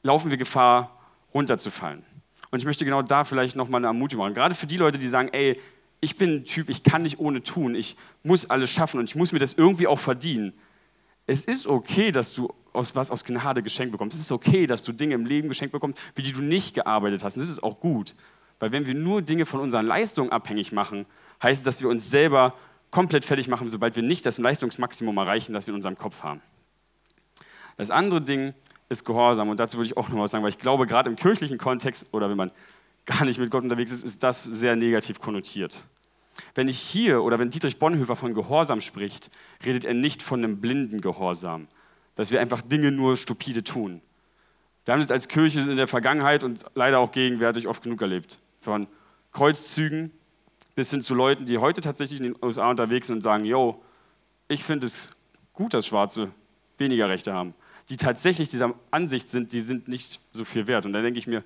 laufen 0.05 0.29
wir 0.29 0.37
Gefahr, 0.37 0.97
runterzufallen. 1.33 2.03
Und 2.51 2.59
ich 2.59 2.65
möchte 2.65 2.85
genau 2.85 3.01
da 3.01 3.23
vielleicht 3.23 3.55
nochmal 3.55 3.79
eine 3.79 3.87
Ermutigung 3.87 4.23
machen. 4.23 4.35
Gerade 4.35 4.55
für 4.55 4.67
die 4.67 4.77
Leute, 4.77 4.99
die 4.99 5.07
sagen, 5.07 5.29
ey, 5.31 5.59
ich 5.99 6.15
bin 6.15 6.35
ein 6.35 6.45
Typ, 6.45 6.69
ich 6.69 6.83
kann 6.83 7.01
nicht 7.01 7.19
ohne 7.19 7.41
tun, 7.41 7.73
ich 7.73 7.97
muss 8.23 8.49
alles 8.49 8.69
schaffen 8.69 8.99
und 8.99 9.09
ich 9.09 9.15
muss 9.15 9.31
mir 9.31 9.39
das 9.39 9.55
irgendwie 9.55 9.87
auch 9.87 9.99
verdienen. 9.99 10.53
Es 11.25 11.45
ist 11.45 11.65
okay, 11.65 12.11
dass 12.11 12.35
du 12.35 12.53
aus 12.71 12.95
was 12.95 13.09
aus 13.09 13.25
Gnade 13.25 13.63
geschenkt 13.63 13.91
bekommst. 13.91 14.15
Es 14.15 14.21
ist 14.21 14.31
okay, 14.31 14.67
dass 14.67 14.83
du 14.83 14.91
Dinge 14.91 15.15
im 15.15 15.25
Leben 15.25 15.49
geschenkt 15.49 15.71
bekommst, 15.71 15.97
für 16.13 16.21
die 16.21 16.31
du 16.31 16.43
nicht 16.43 16.75
gearbeitet 16.75 17.23
hast. 17.23 17.35
Und 17.35 17.41
das 17.41 17.49
ist 17.49 17.63
auch 17.63 17.79
gut. 17.79 18.13
Weil 18.59 18.71
wenn 18.71 18.85
wir 18.85 18.93
nur 18.93 19.23
Dinge 19.23 19.47
von 19.47 19.59
unseren 19.59 19.87
Leistungen 19.87 20.31
abhängig 20.31 20.71
machen, 20.71 21.07
heißt 21.41 21.61
es, 21.61 21.65
dass 21.65 21.81
wir 21.81 21.89
uns 21.89 22.11
selber 22.11 22.53
komplett 22.91 23.25
fertig 23.25 23.47
machen, 23.47 23.67
sobald 23.67 23.95
wir 23.95 24.03
nicht 24.03 24.25
das 24.25 24.37
Leistungsmaximum 24.37 25.17
erreichen, 25.17 25.53
das 25.53 25.65
wir 25.65 25.71
in 25.71 25.77
unserem 25.77 25.97
Kopf 25.97 26.21
haben. 26.21 26.41
Das 27.77 27.89
andere 27.89 28.21
Ding 28.21 28.53
ist 28.89 29.05
Gehorsam. 29.05 29.49
Und 29.49 29.59
dazu 29.59 29.77
würde 29.77 29.87
ich 29.87 29.97
auch 29.97 30.09
noch 30.09 30.19
was 30.19 30.31
sagen, 30.31 30.43
weil 30.43 30.49
ich 30.49 30.59
glaube, 30.59 30.87
gerade 30.87 31.09
im 31.09 31.15
kirchlichen 31.15 31.57
Kontext 31.57 32.13
oder 32.13 32.29
wenn 32.29 32.37
man 32.37 32.51
gar 33.05 33.25
nicht 33.25 33.39
mit 33.39 33.51
Gott 33.51 33.63
unterwegs 33.63 33.91
ist, 33.91 34.03
ist 34.03 34.23
das 34.23 34.43
sehr 34.43 34.75
negativ 34.75 35.19
konnotiert. 35.19 35.83
Wenn 36.53 36.67
ich 36.67 36.79
hier 36.79 37.23
oder 37.23 37.39
wenn 37.39 37.49
Dietrich 37.49 37.79
Bonhoeffer 37.79 38.15
von 38.15 38.33
Gehorsam 38.33 38.81
spricht, 38.81 39.29
redet 39.65 39.85
er 39.85 39.93
nicht 39.93 40.21
von 40.21 40.43
einem 40.43 40.59
blinden 40.59 41.01
Gehorsam, 41.01 41.67
dass 42.15 42.31
wir 42.31 42.41
einfach 42.41 42.61
Dinge 42.61 42.91
nur 42.91 43.15
stupide 43.15 43.63
tun. 43.63 44.01
Wir 44.83 44.93
haben 44.93 45.01
das 45.01 45.11
als 45.11 45.27
Kirche 45.27 45.61
in 45.61 45.77
der 45.77 45.87
Vergangenheit 45.87 46.43
und 46.43 46.63
leider 46.75 46.99
auch 46.99 47.11
gegenwärtig 47.11 47.67
oft 47.67 47.83
genug 47.83 48.01
erlebt. 48.01 48.37
Von 48.59 48.87
Kreuzzügen 49.31 50.11
bis 50.75 50.91
hin 50.91 51.01
zu 51.01 51.15
Leuten, 51.15 51.45
die 51.45 51.57
heute 51.57 51.81
tatsächlich 51.81 52.19
in 52.19 52.33
den 52.33 52.35
USA 52.43 52.69
unterwegs 52.69 53.07
sind 53.07 53.17
und 53.17 53.21
sagen, 53.21 53.45
yo, 53.45 53.81
ich 54.47 54.63
finde 54.63 54.85
es 54.85 55.15
gut, 55.53 55.73
dass 55.73 55.87
Schwarze 55.87 56.31
weniger 56.77 57.07
Rechte 57.07 57.33
haben 57.33 57.53
die 57.89 57.97
tatsächlich 57.97 58.49
dieser 58.49 58.73
Ansicht 58.91 59.29
sind, 59.29 59.53
die 59.53 59.59
sind 59.59 59.87
nicht 59.87 60.19
so 60.31 60.43
viel 60.43 60.67
wert. 60.67 60.85
Und 60.85 60.93
da 60.93 61.01
denke 61.01 61.19
ich 61.19 61.27
mir, 61.27 61.43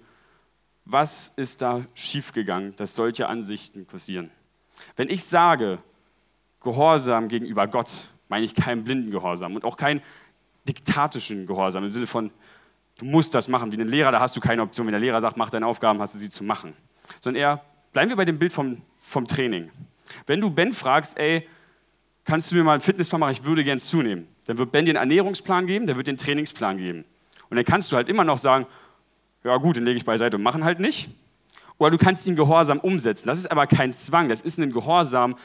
was 0.85 1.27
ist 1.29 1.61
da 1.61 1.85
schiefgegangen, 1.93 2.75
dass 2.77 2.95
solche 2.95 3.27
Ansichten 3.27 3.85
passieren? 3.85 4.31
Wenn 4.95 5.09
ich 5.09 5.23
sage, 5.23 5.79
Gehorsam 6.61 7.29
gegenüber 7.29 7.67
Gott, 7.67 8.05
meine 8.27 8.45
ich 8.45 8.53
keinen 8.53 8.83
blinden 8.83 9.11
Gehorsam 9.11 9.55
und 9.55 9.63
auch 9.63 9.77
keinen 9.77 10.01
diktatischen 10.67 11.47
Gehorsam 11.47 11.83
im 11.83 11.89
Sinne 11.89 12.07
von, 12.07 12.31
du 12.97 13.05
musst 13.05 13.33
das 13.33 13.47
machen. 13.47 13.71
Wie 13.71 13.79
ein 13.79 13.87
Lehrer, 13.87 14.11
da 14.11 14.19
hast 14.19 14.35
du 14.35 14.41
keine 14.41 14.61
Option. 14.61 14.85
Wenn 14.85 14.91
der 14.91 14.99
Lehrer 14.99 15.21
sagt, 15.21 15.37
mach 15.37 15.49
deine 15.49 15.65
Aufgaben, 15.67 15.99
hast 15.99 16.15
du 16.15 16.19
sie 16.19 16.29
zu 16.29 16.43
machen. 16.43 16.73
Sondern 17.21 17.41
eher, 17.41 17.65
bleiben 17.93 18.09
wir 18.09 18.17
bei 18.17 18.25
dem 18.25 18.37
Bild 18.37 18.51
vom, 18.51 18.81
vom 19.01 19.25
Training. 19.25 19.71
Wenn 20.25 20.41
du 20.41 20.49
Ben 20.49 20.73
fragst, 20.73 21.17
ey, 21.17 21.47
kannst 22.25 22.51
du 22.51 22.55
mir 22.55 22.63
mal 22.63 22.73
einen 22.73 22.81
Fitnessplan 22.81 23.19
machen, 23.19 23.31
ich 23.31 23.43
würde 23.43 23.63
gern 23.63 23.79
zunehmen. 23.79 24.27
Dann 24.45 24.57
wird 24.57 24.71
Ben 24.71 24.85
dir 24.85 24.91
einen 24.91 25.11
Ernährungsplan 25.11 25.67
geben, 25.67 25.87
der 25.87 25.95
wird 25.95 26.07
einen 26.07 26.17
Trainingsplan 26.17 26.77
geben. 26.77 27.05
Und 27.49 27.57
dann 27.57 27.65
kannst 27.65 27.91
du 27.91 27.95
halt 27.95 28.09
immer 28.09 28.23
noch 28.23 28.37
sagen, 28.37 28.65
ja 29.43 29.55
gut, 29.57 29.77
den 29.77 29.85
lege 29.85 29.97
ich 29.97 30.05
beiseite 30.05 30.37
und 30.37 30.43
machen 30.43 30.63
halt 30.63 30.79
nicht. 30.79 31.09
Oder 31.77 31.91
du 31.91 31.97
kannst 31.97 32.27
ihn 32.27 32.35
gehorsam 32.35 32.79
umsetzen. 32.79 33.27
Das 33.27 33.39
ist 33.39 33.51
aber 33.51 33.65
kein 33.65 33.93
Zwang, 33.93 34.29
das 34.29 34.41
ist 34.41 34.59
ein 34.59 34.71
Gehorsam. 34.71 35.37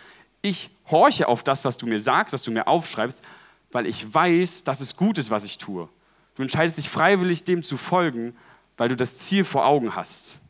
Ich 0.42 0.70
horche 0.90 1.28
auf 1.28 1.42
das, 1.42 1.64
was 1.64 1.76
du 1.76 1.86
mir 1.86 1.98
sagst, 1.98 2.34
was 2.34 2.42
du 2.42 2.50
mir 2.50 2.66
aufschreibst, 2.66 3.24
weil 3.72 3.86
ich 3.86 4.12
weiß, 4.12 4.64
dass 4.64 4.80
es 4.80 4.96
gut 4.96 5.16
ist, 5.16 5.30
was 5.30 5.44
ich 5.44 5.58
tue. 5.58 5.88
Du 6.34 6.42
entscheidest 6.42 6.78
dich 6.78 6.88
freiwillig, 6.88 7.44
dem 7.44 7.62
zu 7.62 7.76
folgen, 7.76 8.36
weil 8.76 8.88
du 8.88 8.96
das 8.96 9.18
Ziel 9.18 9.44
vor 9.44 9.66
Augen 9.66 9.94
hast. 9.94 10.40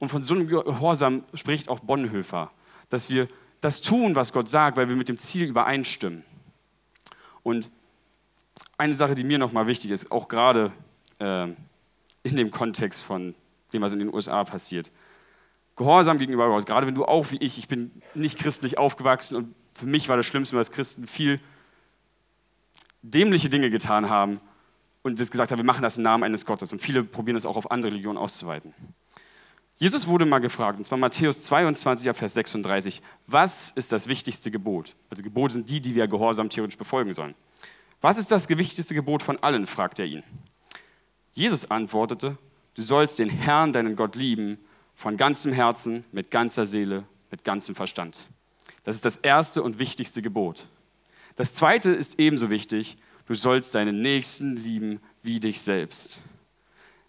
Und 0.00 0.08
von 0.08 0.22
so 0.22 0.34
einem 0.34 0.48
Gehorsam 0.48 1.24
spricht 1.34 1.68
auch 1.68 1.80
Bonhoeffer, 1.80 2.50
dass 2.88 3.10
wir 3.10 3.28
das 3.60 3.80
tun, 3.80 4.14
was 4.14 4.32
Gott 4.32 4.48
sagt, 4.48 4.76
weil 4.76 4.88
wir 4.88 4.96
mit 4.96 5.08
dem 5.08 5.18
Ziel 5.18 5.46
übereinstimmen. 5.46 6.24
Und 7.42 7.70
eine 8.76 8.94
Sache, 8.94 9.14
die 9.14 9.24
mir 9.24 9.38
nochmal 9.38 9.66
wichtig 9.66 9.90
ist, 9.90 10.12
auch 10.12 10.28
gerade 10.28 10.72
äh, 11.18 11.48
in 12.22 12.36
dem 12.36 12.50
Kontext 12.50 13.02
von 13.02 13.34
dem, 13.72 13.82
was 13.82 13.92
in 13.92 13.98
den 13.98 14.12
USA 14.12 14.44
passiert. 14.44 14.90
Gehorsam 15.76 16.18
gegenüber 16.18 16.48
Gott, 16.48 16.66
gerade 16.66 16.86
wenn 16.86 16.94
du 16.94 17.04
auch 17.04 17.30
wie 17.30 17.36
ich, 17.36 17.58
ich 17.58 17.68
bin 17.68 17.90
nicht 18.14 18.38
christlich 18.38 18.78
aufgewachsen 18.78 19.36
und 19.36 19.54
für 19.74 19.86
mich 19.86 20.08
war 20.08 20.16
das 20.16 20.26
Schlimmste, 20.26 20.56
dass 20.56 20.72
Christen 20.72 21.06
viel 21.06 21.40
dämliche 23.02 23.48
Dinge 23.48 23.70
getan 23.70 24.10
haben 24.10 24.40
und 25.02 25.20
das 25.20 25.30
gesagt 25.30 25.52
haben, 25.52 25.58
wir 25.58 25.64
machen 25.64 25.82
das 25.82 25.96
im 25.96 26.02
Namen 26.02 26.24
eines 26.24 26.44
Gottes. 26.44 26.72
Und 26.72 26.80
viele 26.80 27.04
probieren 27.04 27.34
das 27.34 27.46
auch 27.46 27.56
auf 27.56 27.70
andere 27.70 27.92
Religionen 27.92 28.18
auszuweiten. 28.18 28.74
Jesus 29.78 30.08
wurde 30.08 30.26
mal 30.26 30.40
gefragt, 30.40 30.76
und 30.76 30.84
zwar 30.84 30.98
Matthäus 30.98 31.42
22, 31.44 32.12
Vers 32.12 32.34
36, 32.34 33.00
was 33.26 33.70
ist 33.70 33.92
das 33.92 34.08
wichtigste 34.08 34.50
Gebot? 34.50 34.96
Also 35.08 35.22
Gebote 35.22 35.54
sind 35.54 35.70
die, 35.70 35.80
die 35.80 35.94
wir 35.94 36.08
gehorsam 36.08 36.50
theoretisch 36.50 36.76
befolgen 36.76 37.12
sollen. 37.12 37.34
Was 38.00 38.18
ist 38.18 38.32
das 38.32 38.48
wichtigste 38.48 38.94
Gebot 38.94 39.22
von 39.22 39.40
allen? 39.40 39.68
fragt 39.68 40.00
er 40.00 40.06
ihn. 40.06 40.24
Jesus 41.32 41.70
antwortete, 41.70 42.36
du 42.74 42.82
sollst 42.82 43.20
den 43.20 43.30
Herrn, 43.30 43.72
deinen 43.72 43.94
Gott 43.94 44.16
lieben, 44.16 44.58
von 44.96 45.16
ganzem 45.16 45.52
Herzen, 45.52 46.04
mit 46.10 46.32
ganzer 46.32 46.66
Seele, 46.66 47.04
mit 47.30 47.44
ganzem 47.44 47.76
Verstand. 47.76 48.28
Das 48.82 48.96
ist 48.96 49.04
das 49.04 49.16
erste 49.16 49.62
und 49.62 49.78
wichtigste 49.78 50.22
Gebot. 50.22 50.66
Das 51.36 51.54
zweite 51.54 51.90
ist 51.90 52.18
ebenso 52.18 52.50
wichtig, 52.50 52.96
du 53.26 53.34
sollst 53.34 53.76
deinen 53.76 54.02
Nächsten 54.02 54.56
lieben 54.56 55.00
wie 55.22 55.38
dich 55.38 55.60
selbst. 55.60 56.20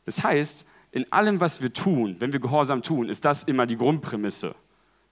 Das 0.06 0.24
heißt, 0.24 0.68
in 0.92 1.12
allem, 1.12 1.40
was 1.40 1.62
wir 1.62 1.72
tun, 1.72 2.16
wenn 2.20 2.34
wir 2.34 2.40
Gehorsam 2.40 2.82
tun, 2.82 3.10
ist 3.10 3.26
das 3.26 3.44
immer 3.44 3.66
die 3.68 3.78
Grundprämisse. 3.78 4.56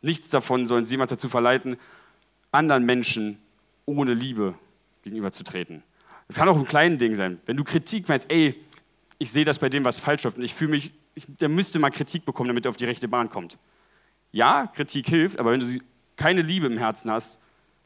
Nichts 0.01 0.29
davon 0.29 0.65
soll 0.65 0.79
uns 0.79 0.91
jemand 0.91 1.11
dazu 1.11 1.29
verleiten, 1.29 1.77
anderen 2.51 2.85
Menschen 2.85 3.39
ohne 3.85 4.13
Liebe 4.13 4.55
gegenüberzutreten. 5.03 5.83
Es 6.27 6.37
kann 6.37 6.49
auch 6.49 6.57
ein 6.57 6.67
kleines 6.67 6.99
Ding 6.99 7.15
sein. 7.15 7.39
Wenn 7.45 7.57
du 7.57 7.63
Kritik 7.63 8.09
meinst, 8.09 8.31
ey, 8.31 8.55
ich 9.17 9.31
sehe 9.31 9.45
das 9.45 9.59
bei 9.59 9.69
dem, 9.69 9.85
was 9.85 9.99
falsch 9.99 10.23
läuft 10.23 10.37
und 10.37 10.43
ich 10.43 10.53
fühle 10.53 10.71
mich, 10.71 10.91
ich, 11.15 11.25
der 11.27 11.49
müsste 11.49 11.79
mal 11.79 11.89
Kritik 11.89 12.25
bekommen, 12.25 12.49
damit 12.49 12.65
er 12.65 12.69
auf 12.69 12.77
die 12.77 12.85
rechte 12.85 13.07
Bahn 13.07 13.29
kommt. 13.29 13.57
Ja, 14.31 14.67
Kritik 14.67 15.07
hilft, 15.07 15.39
aber 15.39 15.51
wenn 15.51 15.59
du 15.59 15.65
keine 16.15 16.41
Liebe 16.41 16.67
im 16.67 16.77
Herzen 16.77 17.09
hast, 17.09 17.41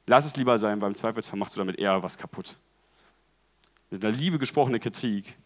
lass 0.08 0.26
es 0.26 0.36
lieber 0.38 0.58
sein, 0.58 0.82
weil 0.82 0.90
im 0.90 0.96
Zweifelsfall 0.96 1.38
machst 1.38 1.56
du 1.56 1.60
damit 1.60 1.78
eher 1.78 2.02
was 2.02 2.18
kaputt. 2.18 2.56
Mit 3.90 4.04
einer 4.04 4.16
Liebe 4.16 4.40
gesprochene 4.40 4.80
Kritik 4.80 5.38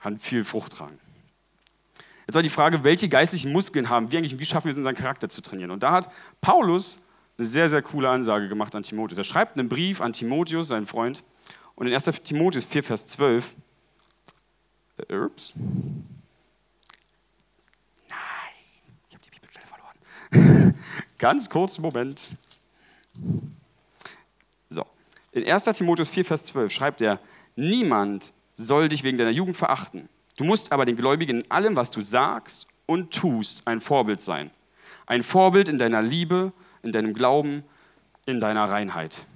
kann 0.00 0.18
viel 0.18 0.44
Frucht 0.44 0.72
tragen. 0.72 0.98
Jetzt 2.28 2.34
war 2.34 2.42
die 2.42 2.50
Frage, 2.50 2.84
welche 2.84 3.08
geistlichen 3.08 3.52
Muskeln 3.52 3.88
haben 3.88 4.12
wir 4.12 4.18
eigentlich 4.18 4.34
und 4.34 4.38
wie 4.38 4.44
schaffen 4.44 4.66
wir 4.66 4.72
es, 4.72 4.76
unseren 4.76 4.94
Charakter 4.94 5.30
zu 5.30 5.40
trainieren? 5.40 5.70
Und 5.70 5.82
da 5.82 5.92
hat 5.92 6.10
Paulus 6.42 7.08
eine 7.38 7.46
sehr, 7.46 7.68
sehr 7.70 7.80
coole 7.80 8.10
Ansage 8.10 8.48
gemacht 8.50 8.76
an 8.76 8.82
Timotheus. 8.82 9.16
Er 9.16 9.24
schreibt 9.24 9.58
einen 9.58 9.70
Brief 9.70 10.02
an 10.02 10.12
Timotheus, 10.12 10.68
seinen 10.68 10.84
Freund, 10.84 11.24
und 11.74 11.86
in 11.86 11.94
1. 11.94 12.04
Timotheus 12.24 12.66
4, 12.66 12.84
Vers 12.84 13.06
12, 13.06 13.56
äh, 15.08 15.16
ups, 15.16 15.54
nein, 18.10 18.18
ich 19.08 19.14
habe 19.14 19.24
die 19.24 19.30
Bibelstelle 19.30 19.66
verloren. 19.66 20.74
Ganz 21.18 21.48
kurzen 21.48 21.80
Moment. 21.80 22.32
So, 24.68 24.84
in 25.32 25.50
1. 25.50 25.64
Timotheus 25.64 26.10
4, 26.10 26.26
Vers 26.26 26.44
12 26.44 26.70
schreibt 26.70 27.00
er, 27.00 27.20
niemand 27.56 28.34
soll 28.56 28.90
dich 28.90 29.02
wegen 29.02 29.16
deiner 29.16 29.30
Jugend 29.30 29.56
verachten. 29.56 30.10
Du 30.38 30.44
musst 30.44 30.70
aber 30.70 30.84
den 30.84 30.96
Gläubigen 30.96 31.40
in 31.40 31.50
allem, 31.50 31.76
was 31.76 31.90
du 31.90 32.00
sagst 32.00 32.68
und 32.86 33.12
tust, 33.12 33.66
ein 33.66 33.80
Vorbild 33.80 34.20
sein. 34.20 34.52
Ein 35.04 35.24
Vorbild 35.24 35.68
in 35.68 35.78
deiner 35.78 36.00
Liebe, 36.00 36.52
in 36.84 36.92
deinem 36.92 37.12
Glauben, 37.12 37.64
in 38.24 38.38
deiner 38.38 38.70
Reinheit. 38.70 39.26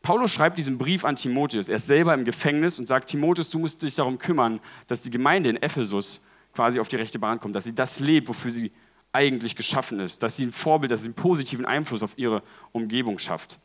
Paulus 0.00 0.30
schreibt 0.30 0.56
diesen 0.56 0.78
Brief 0.78 1.04
an 1.04 1.16
Timotheus. 1.16 1.68
Er 1.68 1.76
ist 1.76 1.88
selber 1.88 2.14
im 2.14 2.24
Gefängnis 2.24 2.78
und 2.78 2.86
sagt, 2.86 3.10
Timotheus, 3.10 3.50
du 3.50 3.58
musst 3.58 3.82
dich 3.82 3.96
darum 3.96 4.20
kümmern, 4.20 4.60
dass 4.86 5.02
die 5.02 5.10
Gemeinde 5.10 5.50
in 5.50 5.56
Ephesus 5.56 6.28
quasi 6.54 6.78
auf 6.78 6.86
die 6.86 6.96
rechte 6.96 7.18
Bahn 7.18 7.40
kommt, 7.40 7.56
dass 7.56 7.64
sie 7.64 7.74
das 7.74 7.98
lebt, 7.98 8.28
wofür 8.28 8.52
sie 8.52 8.70
eigentlich 9.12 9.56
geschaffen 9.56 9.98
ist, 9.98 10.22
dass 10.22 10.36
sie 10.36 10.46
ein 10.46 10.52
Vorbild, 10.52 10.92
dass 10.92 11.02
sie 11.02 11.08
einen 11.08 11.16
positiven 11.16 11.66
Einfluss 11.66 12.04
auf 12.04 12.16
ihre 12.16 12.44
Umgebung 12.70 13.18
schafft. 13.18 13.58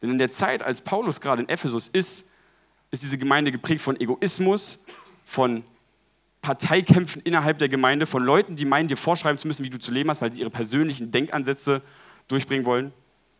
Denn 0.00 0.10
in 0.10 0.18
der 0.18 0.30
Zeit, 0.30 0.62
als 0.62 0.80
Paulus 0.80 1.20
gerade 1.20 1.42
in 1.42 1.48
Ephesus 1.48 1.88
ist, 1.88 2.30
ist 2.92 3.02
diese 3.02 3.18
Gemeinde 3.18 3.50
geprägt 3.50 3.80
von 3.80 3.98
Egoismus, 3.98 4.86
von 5.24 5.64
Parteikämpfen 6.42 7.22
innerhalb 7.22 7.58
der 7.58 7.68
Gemeinde, 7.68 8.06
von 8.06 8.24
Leuten, 8.24 8.56
die 8.56 8.64
meinen, 8.64 8.88
dir 8.88 8.96
vorschreiben 8.96 9.38
zu 9.38 9.46
müssen, 9.46 9.64
wie 9.64 9.70
du 9.70 9.78
zu 9.78 9.92
leben 9.92 10.10
hast, 10.10 10.20
weil 10.20 10.32
sie 10.32 10.40
ihre 10.40 10.50
persönlichen 10.50 11.10
Denkansätze 11.10 11.82
durchbringen 12.28 12.66
wollen. 12.66 12.92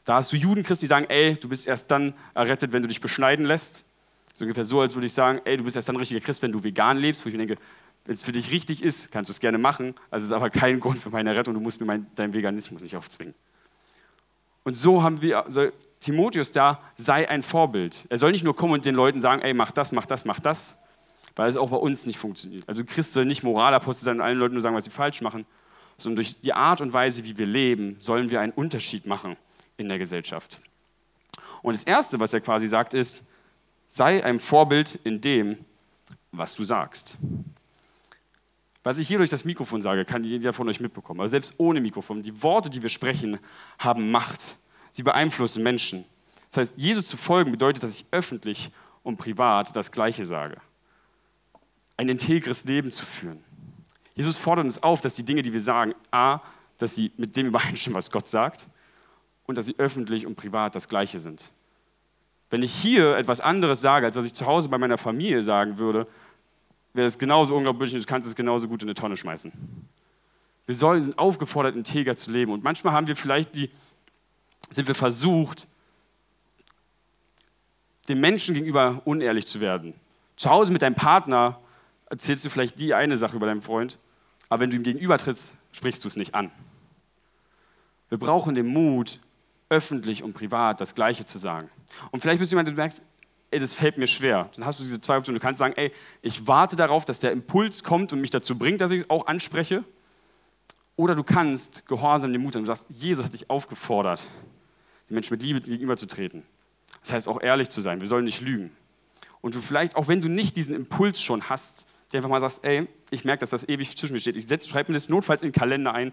Da 0.05 0.15
hast 0.15 0.33
du 0.33 0.37
Judenchristen, 0.37 0.85
die 0.85 0.89
sagen, 0.89 1.07
ey, 1.09 1.35
du 1.35 1.49
bist 1.49 1.67
erst 1.67 1.91
dann 1.91 2.15
errettet, 2.35 2.73
wenn 2.73 2.83
du 2.83 2.89
dich 2.89 3.01
beschneiden 3.01 3.45
lässt. 3.45 3.87
So 4.35 4.45
ungefähr 4.45 4.65
so, 4.65 4.81
als 4.81 4.95
würde 4.95 5.07
ich 5.07 5.12
sagen, 5.12 5.41
ey, 5.45 5.57
du 5.57 5.65
bist 5.65 5.77
erst 5.77 5.89
dann 5.89 5.97
ein 5.97 5.99
richtiger 5.99 6.21
Christ, 6.21 6.43
wenn 6.43 6.53
du 6.53 6.62
vegan 6.65 6.97
lebst. 6.97 7.25
Wo 7.25 7.29
ich 7.29 7.35
mir 7.35 7.47
denke, 7.47 7.62
wenn 8.05 8.15
es 8.15 8.25
für 8.25 8.33
dich 8.33 8.51
richtig 8.51 8.83
ist, 8.83 9.12
kannst 9.12 9.29
du 9.29 9.33
es 9.33 9.41
gerne 9.41 9.59
machen. 9.59 9.95
Also 10.11 10.25
es 10.25 10.31
ist 10.31 10.35
aber 10.35 10.51
kein 10.51 10.81
Grund 10.81 10.99
für 10.99 11.11
meine 11.11 11.35
Rettung. 11.35 11.55
Du 11.55 11.61
musst 11.61 11.81
mir 11.81 11.87
mein, 11.87 12.07
deinen 12.15 12.35
Veganismus 12.35 12.83
nicht 12.83 12.97
aufzwingen. 12.97 13.35
Und 14.65 14.75
so 14.75 15.03
haben 15.03 15.23
wir, 15.23 15.45
also 15.45 15.69
Timotheus 16.01 16.53
da, 16.53 16.81
sei 16.95 17.29
ein 17.29 17.43
Vorbild. 17.43 18.07
Er 18.09 18.19
soll 18.19 18.33
nicht 18.33 18.45
nur 18.45 18.57
kommen 18.57 18.75
und 18.75 18.85
den 18.85 18.95
Leuten 18.95 19.21
sagen, 19.21 19.43
ey, 19.43 19.55
mach 19.55 19.73
das, 19.73 19.93
mach 19.93 20.07
das, 20.07 20.25
mach 20.25 20.41
das, 20.41 20.82
weil 21.37 21.49
es 21.49 21.57
auch 21.57 21.71
bei 21.71 21.77
uns 21.77 22.07
nicht 22.07 22.19
funktioniert. 22.19 22.69
Also 22.69 22.85
Christ 22.85 23.12
soll 23.12 23.25
nicht 23.25 23.43
Moralapostel 23.43 24.05
sein 24.05 24.17
und 24.17 24.23
allen 24.23 24.39
Leuten 24.39 24.55
nur 24.55 24.61
sagen, 24.61 24.77
was 24.77 24.85
sie 24.85 24.91
falsch 24.91 25.21
machen, 25.23 25.47
sondern 25.97 26.17
durch 26.17 26.41
die 26.41 26.53
Art 26.53 26.81
und 26.81 26.93
Weise, 26.93 27.25
wie 27.25 27.39
wir 27.39 27.47
leben, 27.47 27.97
sollen 27.99 28.31
wir 28.31 28.41
einen 28.41 28.53
Unterschied 28.53 29.07
machen 29.07 29.37
in 29.77 29.89
der 29.89 29.99
Gesellschaft. 29.99 30.61
Und 31.62 31.75
das 31.75 31.85
Erste, 31.85 32.21
was 32.21 32.33
er 32.33 32.41
quasi 32.41 32.67
sagt, 32.67 32.95
ist, 32.95 33.31
sei 33.87 34.25
ein 34.25 34.41
Vorbild 34.41 34.99
in 35.05 35.21
dem, 35.21 35.59
was 36.33 36.55
du 36.55 36.65
sagst. 36.65 37.19
Was 38.83 38.99
ich 38.99 39.07
hier 39.07 39.19
durch 39.19 39.31
das 39.31 39.45
Mikrofon 39.45 39.81
sage, 39.81 40.05
kann 40.05 40.25
jeder 40.25 40.53
von 40.53 40.69
euch 40.69 40.81
mitbekommen. 40.81 41.21
Aber 41.21 41.29
selbst 41.29 41.55
ohne 41.59 41.81
Mikrofon, 41.81 42.23
die 42.23 42.43
Worte, 42.43 42.69
die 42.69 42.83
wir 42.83 42.89
sprechen, 42.89 43.39
haben 43.79 44.11
Macht. 44.11 44.57
Sie 44.91 45.05
beeinflussen 45.05 45.62
Menschen. 45.62 46.05
Das 46.49 46.57
heißt, 46.57 46.75
Jesus 46.77 47.07
zu 47.07 47.17
folgen 47.17 47.53
bedeutet, 47.53 47.83
dass 47.83 47.95
ich 47.95 48.07
öffentlich 48.11 48.71
und 49.05 49.19
privat 49.19 49.75
das 49.77 49.93
Gleiche 49.93 50.25
sage. 50.25 50.61
Ein 51.96 52.08
integres 52.08 52.64
Leben 52.64 52.90
zu 52.90 53.04
führen. 53.04 53.42
Jesus 54.14 54.37
fordert 54.37 54.64
uns 54.64 54.82
auf, 54.82 55.00
dass 55.00 55.14
die 55.14 55.25
Dinge, 55.25 55.42
die 55.42 55.52
wir 55.52 55.61
sagen, 55.61 55.94
a, 56.11 56.40
dass 56.78 56.94
sie 56.94 57.12
mit 57.16 57.37
dem 57.37 57.46
übereinstimmen, 57.46 57.96
was 57.96 58.11
Gott 58.11 58.28
sagt, 58.28 58.68
und 59.46 59.56
dass 59.56 59.66
sie 59.66 59.78
öffentlich 59.78 60.26
und 60.26 60.37
privat 60.37 60.75
das 60.75 60.88
Gleiche 60.88 61.18
sind. 61.18 61.52
Wenn 62.50 62.62
ich 62.62 62.75
hier 62.75 63.16
etwas 63.16 63.40
anderes 63.40 63.80
sage, 63.80 64.06
als 64.06 64.16
was 64.16 64.26
ich 64.26 64.34
zu 64.34 64.46
Hause 64.46 64.68
bei 64.68 64.78
meiner 64.78 64.99
Familie 64.99 65.42
sagen 65.42 65.78
würde, 65.78 66.06
wäre 66.92 67.06
es 67.06 67.18
genauso 67.18 67.56
unglaublich 67.56 67.94
und 67.94 68.02
du 68.02 68.06
kannst 68.06 68.28
es 68.28 68.37
genauso 68.37 68.68
gut 68.68 68.82
in 68.82 68.88
eine 68.88 68.94
Tonne 68.94 69.16
schmeißen. 69.16 69.52
Wir 70.66 70.75
sollen, 70.75 71.02
sind 71.02 71.18
aufgefordert, 71.18 71.75
integer 71.75 72.14
zu 72.14 72.30
leben. 72.30 72.52
Und 72.52 72.62
manchmal 72.62 72.92
haben 72.92 73.06
wir 73.06 73.16
vielleicht 73.16 73.54
die, 73.54 73.70
sind 74.70 74.87
wir 74.87 74.94
versucht, 74.94 75.66
dem 78.08 78.20
Menschen 78.20 78.54
gegenüber 78.54 79.00
unehrlich 79.04 79.46
zu 79.46 79.61
werden. 79.61 79.94
Zu 80.37 80.50
Hause 80.50 80.72
mit 80.72 80.82
deinem 80.82 80.94
Partner 80.94 81.58
erzählst 82.12 82.45
du 82.45 82.50
vielleicht 82.50 82.78
die 82.78 82.92
eine 82.92 83.16
Sache 83.16 83.37
über 83.37 83.47
deinen 83.47 83.62
Freund, 83.62 83.99
aber 84.50 84.61
wenn 84.61 84.71
du 84.71 84.76
ihm 84.76 84.83
gegenüber 84.83 85.16
trittst, 85.16 85.54
sprichst 85.73 86.04
du 86.04 86.09
es 86.09 86.16
nicht 86.16 86.35
an. 86.35 86.50
Wir 88.11 88.19
brauchen 88.19 88.54
den 88.54 88.66
Mut, 88.66 89.19
öffentlich 89.71 90.23
und 90.23 90.35
privat 90.35 90.78
das 90.83 90.95
Gleiche 90.95 91.25
zu 91.25 91.38
sagen. 91.38 91.71
Und 92.11 92.21
vielleicht 92.21 92.38
bist 92.38 92.52
du 92.52 92.54
jemand, 92.54 92.69
der 92.69 92.75
merkst, 92.75 93.02
ey, 93.50 93.59
das 93.59 93.75
fällt 93.75 93.97
mir 93.97 94.07
schwer. 94.07 94.50
Dann 94.54 94.66
hast 94.66 94.78
du 94.78 94.85
diese 94.85 95.00
zwei 95.00 95.16
Optionen. 95.16 95.40
Du 95.40 95.42
kannst 95.42 95.59
sagen, 95.59 95.73
ey, 95.78 95.90
ich 96.21 96.47
warte 96.47 96.76
darauf, 96.76 97.07
dass 97.07 97.21
der 97.21 97.33
Impuls 97.33 97.83
kommt 97.83 98.12
und 98.12 98.21
mich 98.21 98.31
dazu 98.31 98.59
bringt, 98.59 98.83
dass 98.83 98.90
ich 98.90 99.00
es 99.00 99.11
auch 99.11 99.26
anspreche. 99.26 99.83
Oder 100.97 101.14
du 101.14 101.23
kannst 101.23 101.87
gehorsam 101.87 102.31
den 102.31 102.42
Mut 102.42 102.54
haben. 102.54 102.62
Du 102.62 102.66
sagst, 102.66 102.90
Jesus 102.90 103.25
hat 103.25 103.33
dich 103.33 103.49
aufgefordert, 103.49 104.26
den 105.09 105.14
Menschen 105.14 105.33
mit 105.33 105.42
Liebe 105.42 105.61
gegenüberzutreten. 105.61 106.42
Das 107.00 107.14
heißt 107.14 107.26
auch 107.26 107.40
ehrlich 107.40 107.71
zu 107.71 107.81
sein. 107.81 108.02
Wir 108.02 108.09
sollen 108.09 108.26
nicht 108.26 108.42
lügen. 108.42 108.71
Und 109.42 109.54
du 109.54 109.61
vielleicht, 109.61 109.96
auch 109.96 110.08
wenn 110.08 110.22
du 110.22 110.28
nicht 110.28 110.56
diesen 110.56 110.75
Impuls 110.75 111.20
schon 111.20 111.50
hast, 111.50 111.87
dir 112.11 112.18
einfach 112.18 112.30
mal 112.30 112.40
sagst, 112.40 112.64
ey, 112.64 112.88
ich 113.11 113.26
merke, 113.26 113.40
dass 113.40 113.50
das 113.50 113.68
ewig 113.68 113.96
zwischen 113.96 114.14
mir 114.14 114.20
steht. 114.20 114.37
Ich 114.37 114.46
schreibe 114.66 114.90
mir 114.90 114.96
das 114.96 115.11
notfalls 115.11 115.42
in 115.42 115.50
den 115.50 115.58
Kalender 115.58 115.94
ein. 115.94 116.12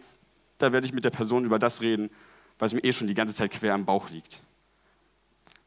Da 0.57 0.73
werde 0.73 0.85
ich 0.85 0.93
mit 0.93 1.05
der 1.05 1.11
Person 1.11 1.45
über 1.45 1.59
das 1.59 1.81
reden, 1.81 2.09
was 2.57 2.73
mir 2.73 2.83
eh 2.83 2.91
schon 2.91 3.07
die 3.07 3.13
ganze 3.13 3.33
Zeit 3.33 3.51
quer 3.51 3.73
am 3.73 3.85
Bauch 3.85 4.09
liegt 4.09 4.41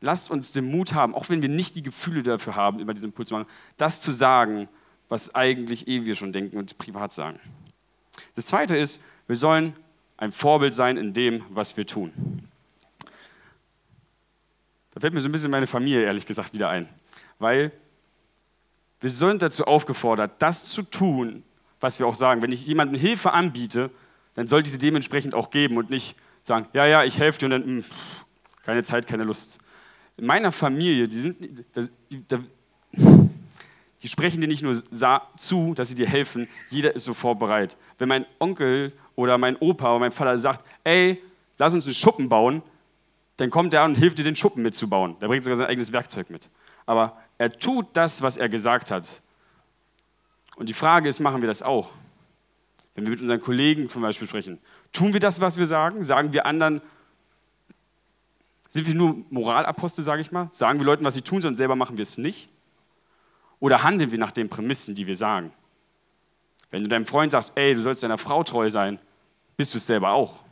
lasst 0.03 0.31
uns 0.31 0.53
den 0.53 0.71
Mut 0.71 0.93
haben, 0.93 1.15
auch 1.15 1.31
wenn 1.31 1.41
wir 1.41 1.49
nicht 1.49 1.77
die 1.77 1.83
Gefühle 1.83 2.23
dafür 2.23 2.57
haben, 2.57 2.81
über 2.81 2.93
diesen 2.93 3.07
Impuls 3.07 3.29
zu 3.29 3.35
machen, 3.35 3.49
das 3.79 4.01
zu 4.01 4.11
sagen, 4.11 4.69
was 5.09 5.35
eigentlich 5.35 5.89
eh 5.89 6.05
wir 6.05 6.15
schon 6.15 6.33
denken 6.33 6.59
und 6.59 6.77
privat 6.77 7.13
sagen. 7.13 7.41
Das 8.35 8.47
Zweite 8.47 8.77
ist, 8.77 9.03
wir 9.27 9.37
sollen 9.37 9.75
ein 10.17 10.33
Vorbild 10.33 10.75
sein 10.75 10.97
in 10.97 11.13
dem, 11.13 11.45
was 11.51 11.77
wir 11.77 11.87
tun. 11.87 12.13
Da 14.93 15.01
fällt 15.01 15.15
mir 15.15 15.21
so 15.21 15.29
ein 15.29 15.33
bisschen 15.33 15.51
meine 15.51 15.67
Familie, 15.67 16.03
ehrlich 16.03 16.27
gesagt, 16.27 16.53
wieder 16.53 16.69
ein. 16.69 16.89
Weil 17.43 17.73
wir 19.01 19.11
sind 19.11 19.43
dazu 19.43 19.67
aufgefordert, 19.67 20.33
das 20.39 20.67
zu 20.67 20.83
tun, 20.83 21.43
was 21.81 21.99
wir 21.99 22.07
auch 22.07 22.15
sagen. 22.15 22.41
Wenn 22.41 22.53
ich 22.53 22.67
jemandem 22.67 22.99
Hilfe 22.99 23.33
anbiete, 23.33 23.91
dann 24.35 24.47
soll 24.47 24.63
diese 24.63 24.79
dementsprechend 24.79 25.35
auch 25.35 25.51
geben 25.51 25.77
und 25.77 25.91
nicht 25.91 26.17
sagen, 26.43 26.69
ja, 26.73 26.87
ja, 26.87 27.05
ich 27.05 27.19
helfe 27.19 27.41
dir 27.41 27.47
und 27.47 27.51
dann, 27.51 27.63
mh, 27.63 27.83
hm, 27.83 27.85
keine 28.65 28.83
Zeit, 28.83 29.07
keine 29.07 29.25
Lust 29.25 29.61
in 30.17 30.27
meiner 30.27 30.53
Familie, 30.53 31.09
die, 31.09 31.17
sind, 31.17 31.37
die, 32.11 32.25
die 34.03 34.09
sprechen 34.09 34.41
dir 34.41 34.49
nicht 34.49 34.63
nur 34.63 34.77
zu, 35.37 35.75
dass 35.75 35.89
sie 35.89 35.95
dir 35.95 36.07
helfen, 36.07 36.49
jeder 36.71 36.95
ist 36.95 37.05
sofort 37.05 37.39
bereit. 37.39 37.77
Wenn 37.99 38.09
mein 38.09 38.27
Onkel 38.39 38.93
oder 39.17 39.39
mein 39.39 39.57
Opa 39.57 39.91
oder 39.91 40.01
mein 40.01 40.13
Vater 40.13 40.39
sagt, 40.39 40.65
ey, 40.85 41.23
lass 41.59 41.75
uns 41.75 41.87
einen 41.87 41.95
Schuppen 41.95 42.29
bauen, 42.29 42.63
dann 43.37 43.51
kommt 43.51 43.75
er 43.75 43.85
und 43.85 43.97
hilft 43.97 44.19
dir, 44.19 44.25
den 44.25 44.37
Schuppen 44.37 44.63
mitzubauen. 44.63 45.17
Der 45.21 45.29
bringt 45.29 45.43
sogar 45.43 45.57
sein 45.57 45.67
eigenes 45.67 45.93
Werkzeug 45.93 46.31
mit. 46.31 46.51
Aber 46.85 47.17
er 47.43 47.51
tut 47.51 47.89
das, 47.95 48.23
was 48.23 48.37
er 48.37 48.49
gesagt 48.49 48.93
hat. 48.93 49.21
Und 50.55 50.69
die 50.69 50.75
Frage 50.75 51.09
ist, 51.09 51.19
machen 51.19 51.43
wir 51.43 51.49
das 51.49 51.61
auch? 51.61 51.91
Wenn 52.95 53.05
wir 53.05 53.11
mit 53.11 53.21
unseren 53.21 53.41
Kollegen 53.41 53.89
zum 53.89 54.01
Beispiel 54.01 54.29
sprechen, 54.29 54.61
tun 54.93 55.13
wir 55.13 55.19
das, 55.19 55.41
was 55.41 55.59
wir 55.59 55.67
sagen? 55.67 56.05
Sagen 56.05 56.33
wir 56.33 56.47
anderen, 56.47 56.81
sind 58.69 58.87
wir 58.87 58.95
nur 58.95 59.25
Moralapostel, 59.31 60.05
sage 60.05 60.21
ich 60.21 60.31
mal? 60.31 60.51
Sagen 60.53 60.79
wir 60.79 60.87
Leuten, 60.87 61.05
was 61.05 61.15
sie 61.15 61.23
tun, 61.23 61.43
sondern 61.43 61.57
selber 61.57 61.75
machen 61.75 61.97
wir 61.97 62.05
es 62.05 62.17
nicht? 62.17 62.49
Oder 63.59 63.83
handeln 63.83 64.13
wir 64.13 64.21
nach 64.21 64.31
den 64.31 64.49
Prämissen, 64.49 64.95
die 64.95 65.09
wir 65.09 65.17
sagen? 65.17 65.53
Wenn 66.71 66.85
du 66.85 66.89
deinem 66.89 67.07
Freund 67.07 67.33
sagst, 67.33 67.59
ey, 67.59 67.75
du 67.75 67.81
sollst 67.81 68.05
deiner 68.05 68.19
Frau 68.19 68.45
treu 68.45 68.71
sein, 68.71 69.01
bist 69.57 69.75
du 69.75 69.79
es 69.79 69.87
selber 69.87 70.13
auch. 70.13 70.45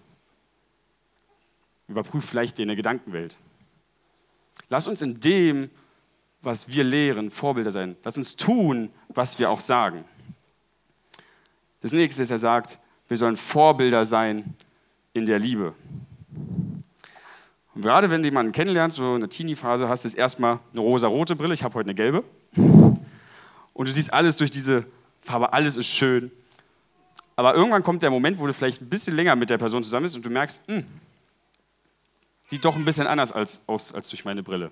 Überprüf 1.87 2.29
vielleicht 2.29 2.59
deine 2.59 2.75
Gedankenwelt. 2.75 3.37
Lass 4.71 4.89
uns 4.89 5.03
in 5.03 5.21
dem, 5.21 5.71
was 6.43 6.69
wir 6.69 6.85
lehren, 6.85 7.31
Vorbilder 7.31 7.71
sein. 7.71 7.97
Lass 8.03 8.17
uns 8.17 8.37
tun, 8.37 8.91
was 9.09 9.39
wir 9.39 9.51
auch 9.51 9.61
sagen. 9.61 10.05
Das 11.81 11.93
nächste 11.93 12.23
ist, 12.23 12.31
er 12.31 12.39
sagt, 12.39 12.79
wir 13.09 13.17
sollen 13.17 13.37
Vorbilder 13.37 14.05
sein 14.05 14.55
in 15.13 15.27
der 15.27 15.39
Liebe. 15.39 15.75
Und 17.75 17.83
gerade 17.83 18.11
wenn 18.11 18.23
du 18.23 18.29
jemanden 18.29 18.53
kennenlernst, 18.53 18.97
so 18.97 19.15
in 19.15 19.21
der 19.21 19.31
Teenie-Phase, 19.31 19.89
hast 19.89 20.05
du 20.05 20.17
erstmal 20.17 20.59
eine 20.73 20.81
rosa-rote 20.81 21.37
Brille, 21.37 21.55
ich 21.55 21.63
habe 21.63 21.75
heute 21.75 21.89
eine 21.89 21.95
gelbe. 21.95 22.25
Und 22.55 23.89
du 23.89 23.93
siehst 23.93 24.13
alles 24.13 24.37
durch 24.37 24.51
diese 24.51 24.87
Farbe, 25.23 25.53
alles 25.53 25.77
ist 25.77 25.89
schön. 25.89 26.31
Aber 27.37 27.55
irgendwann 27.55 27.83
kommt 27.83 28.03
der 28.03 28.11
Moment, 28.11 28.39
wo 28.39 28.47
du 28.47 28.53
vielleicht 28.53 28.83
ein 28.83 28.89
bisschen 28.89 29.17
länger 29.17 29.35
mit 29.37 29.49
der 29.51 29.59
Person 29.59 29.83
zusammen 29.83 30.05
bist 30.05 30.17
und 30.17 30.27
du 30.27 30.31
merkst, 30.31 30.69
mh, 30.69 30.77
hm, 30.77 30.87
sieht 32.45 32.65
doch 32.65 32.77
ein 32.77 32.85
bisschen 32.85 33.07
anders 33.07 33.33
als, 33.33 33.63
aus 33.67 33.95
als 33.95 34.11
durch 34.11 34.25
meine 34.25 34.43
Brille. 34.43 34.71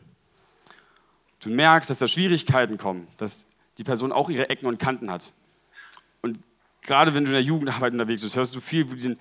Du 1.40 1.50
merkst, 1.50 1.88
dass 1.88 1.98
da 1.98 2.08
Schwierigkeiten 2.08 2.78
kommen, 2.78 3.06
dass 3.16 3.52
die 3.78 3.84
Person 3.84 4.12
auch 4.12 4.28
ihre 4.28 4.50
Ecken 4.50 4.66
und 4.66 4.78
Kanten 4.78 5.10
hat. 5.10 5.32
Und 6.20 6.40
gerade 6.82 7.14
wenn 7.14 7.24
du 7.24 7.30
in 7.30 7.34
der 7.34 7.42
Jugendarbeit 7.42 7.92
unterwegs 7.92 8.22
bist, 8.22 8.36
hörst 8.36 8.56
du 8.56 8.60
viel, 8.60 8.90
wo 8.90 8.94
die 8.94 9.02
den 9.02 9.18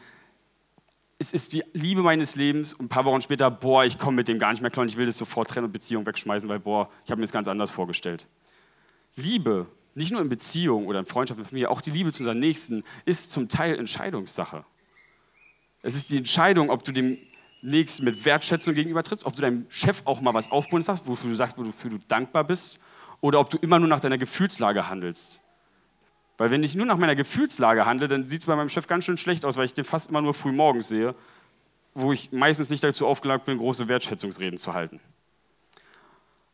es 1.19 1.33
ist 1.33 1.53
die 1.53 1.63
Liebe 1.73 2.03
meines 2.03 2.35
Lebens 2.35 2.73
und 2.73 2.85
ein 2.85 2.89
paar 2.89 3.05
Wochen 3.05 3.21
später, 3.21 3.49
boah, 3.49 3.83
ich 3.83 3.97
komme 3.97 4.17
mit 4.17 4.27
dem 4.27 4.37
gar 4.37 4.51
nicht 4.51 4.61
mehr 4.61 4.69
klar 4.69 4.83
und 4.83 4.89
ich 4.89 4.97
will 4.97 5.07
das 5.07 5.17
sofort 5.17 5.49
trennen 5.49 5.65
und 5.65 5.71
Beziehung 5.71 6.05
wegschmeißen, 6.05 6.47
weil, 6.47 6.59
boah, 6.59 6.89
ich 7.05 7.11
habe 7.11 7.19
mir 7.19 7.23
das 7.23 7.31
ganz 7.31 7.47
anders 7.47 7.71
vorgestellt. 7.71 8.27
Liebe, 9.15 9.65
nicht 9.95 10.11
nur 10.11 10.21
in 10.21 10.29
Beziehung 10.29 10.85
oder 10.85 10.99
in 10.99 11.05
Freundschaft 11.05 11.39
mit 11.39 11.47
Familie, 11.47 11.71
auch 11.71 11.81
die 11.81 11.89
Liebe 11.89 12.11
zu 12.11 12.21
unseren 12.21 12.39
Nächsten 12.39 12.83
ist 13.05 13.31
zum 13.31 13.49
Teil 13.49 13.79
Entscheidungssache. 13.79 14.63
Es 15.81 15.95
ist 15.95 16.11
die 16.11 16.17
Entscheidung, 16.17 16.69
ob 16.69 16.83
du 16.83 16.91
dem 16.91 17.17
Nächsten 17.61 18.05
mit 18.05 18.23
Wertschätzung 18.25 18.75
gegenüber 18.75 19.03
trittst, 19.03 19.25
ob 19.25 19.35
du 19.35 19.41
deinem 19.41 19.65
Chef 19.69 20.01
auch 20.05 20.21
mal 20.21 20.33
was 20.33 20.51
aufbunden 20.51 20.83
sagst, 20.83 21.07
wofür 21.07 21.29
du 21.29 21.35
sagst, 21.35 21.57
wofür 21.57 21.89
du 21.89 21.97
dankbar 22.07 22.43
bist, 22.43 22.83
oder 23.21 23.39
ob 23.39 23.49
du 23.49 23.57
immer 23.57 23.79
nur 23.79 23.87
nach 23.87 23.99
deiner 23.99 24.17
Gefühlslage 24.17 24.89
handelst. 24.89 25.41
Weil 26.37 26.51
wenn 26.51 26.63
ich 26.63 26.75
nur 26.75 26.85
nach 26.85 26.97
meiner 26.97 27.15
Gefühlslage 27.15 27.85
handle, 27.85 28.07
dann 28.07 28.25
sieht 28.25 28.41
es 28.41 28.45
bei 28.45 28.55
meinem 28.55 28.69
Chef 28.69 28.87
ganz 28.87 29.05
schön 29.05 29.17
schlecht 29.17 29.43
aus, 29.43 29.57
weil 29.57 29.65
ich 29.65 29.73
den 29.73 29.85
fast 29.85 30.09
immer 30.09 30.21
nur 30.21 30.35
früh 30.35 30.51
morgens 30.51 30.87
sehe, 30.87 31.15
wo 31.95 32.13
ich 32.13 32.31
meistens 32.31 32.69
nicht 32.69 32.83
dazu 32.83 33.07
aufgelagt 33.07 33.45
bin, 33.45 33.57
große 33.57 33.87
Wertschätzungsreden 33.87 34.59
zu 34.59 34.73
halten. 34.73 34.99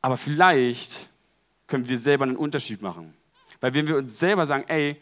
Aber 0.01 0.15
vielleicht 0.15 1.09
können 1.67 1.87
wir 1.89 1.97
selber 1.97 2.23
einen 2.23 2.37
Unterschied 2.37 2.81
machen. 2.81 3.13
Weil 3.59 3.73
wenn 3.73 3.87
wir 3.87 3.97
uns 3.97 4.19
selber 4.19 4.45
sagen, 4.45 4.63
ey, 4.67 4.97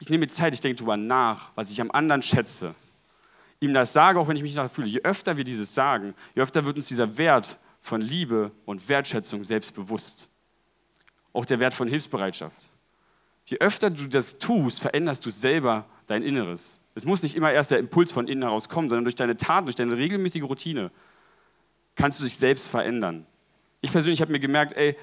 ich 0.00 0.08
nehme 0.08 0.20
mir 0.20 0.28
Zeit, 0.28 0.54
ich 0.54 0.60
denke 0.60 0.76
darüber 0.76 0.96
nach, 0.96 1.50
was 1.54 1.70
ich 1.70 1.80
am 1.80 1.90
anderen 1.90 2.22
schätze, 2.22 2.74
ihm 3.62 3.72
das 3.72 3.92
sage, 3.92 4.18
auch 4.18 4.28
wenn 4.28 4.36
ich 4.36 4.42
mich 4.42 4.56
nach 4.56 4.70
fühle, 4.70 4.88
je 4.88 5.00
öfter 5.02 5.36
wir 5.36 5.44
dieses 5.44 5.74
sagen, 5.74 6.14
je 6.34 6.42
öfter 6.42 6.64
wird 6.64 6.76
uns 6.76 6.88
dieser 6.88 7.16
Wert 7.16 7.58
von 7.80 8.00
Liebe 8.00 8.50
und 8.64 8.88
Wertschätzung 8.88 9.44
selbst 9.44 9.74
bewusst. 9.74 10.28
Auch 11.32 11.44
der 11.44 11.60
Wert 11.60 11.72
von 11.72 11.88
Hilfsbereitschaft. 11.88 12.68
Je 13.46 13.58
öfter 13.58 13.90
du 13.90 14.06
das 14.08 14.38
tust, 14.38 14.80
veränderst 14.80 15.24
du 15.24 15.30
selber 15.30 15.86
dein 16.06 16.22
Inneres. 16.22 16.80
Es 16.94 17.04
muss 17.04 17.22
nicht 17.22 17.36
immer 17.36 17.52
erst 17.52 17.70
der 17.70 17.78
Impuls 17.78 18.12
von 18.12 18.26
innen 18.26 18.42
heraus 18.42 18.68
kommen, 18.68 18.88
sondern 18.88 19.04
durch 19.04 19.14
deine 19.14 19.36
Tat, 19.36 19.66
durch 19.66 19.76
deine 19.76 19.96
regelmäßige 19.96 20.42
Routine 20.42 20.90
kannst 21.94 22.20
du 22.20 22.24
dich 22.24 22.36
selbst 22.36 22.68
verändern. 22.68 23.26
Ich 23.80 23.92
persönlich 23.92 24.20
habe 24.20 24.32
mir 24.32 24.40
gemerkt, 24.40 24.72
ey, 24.74 24.96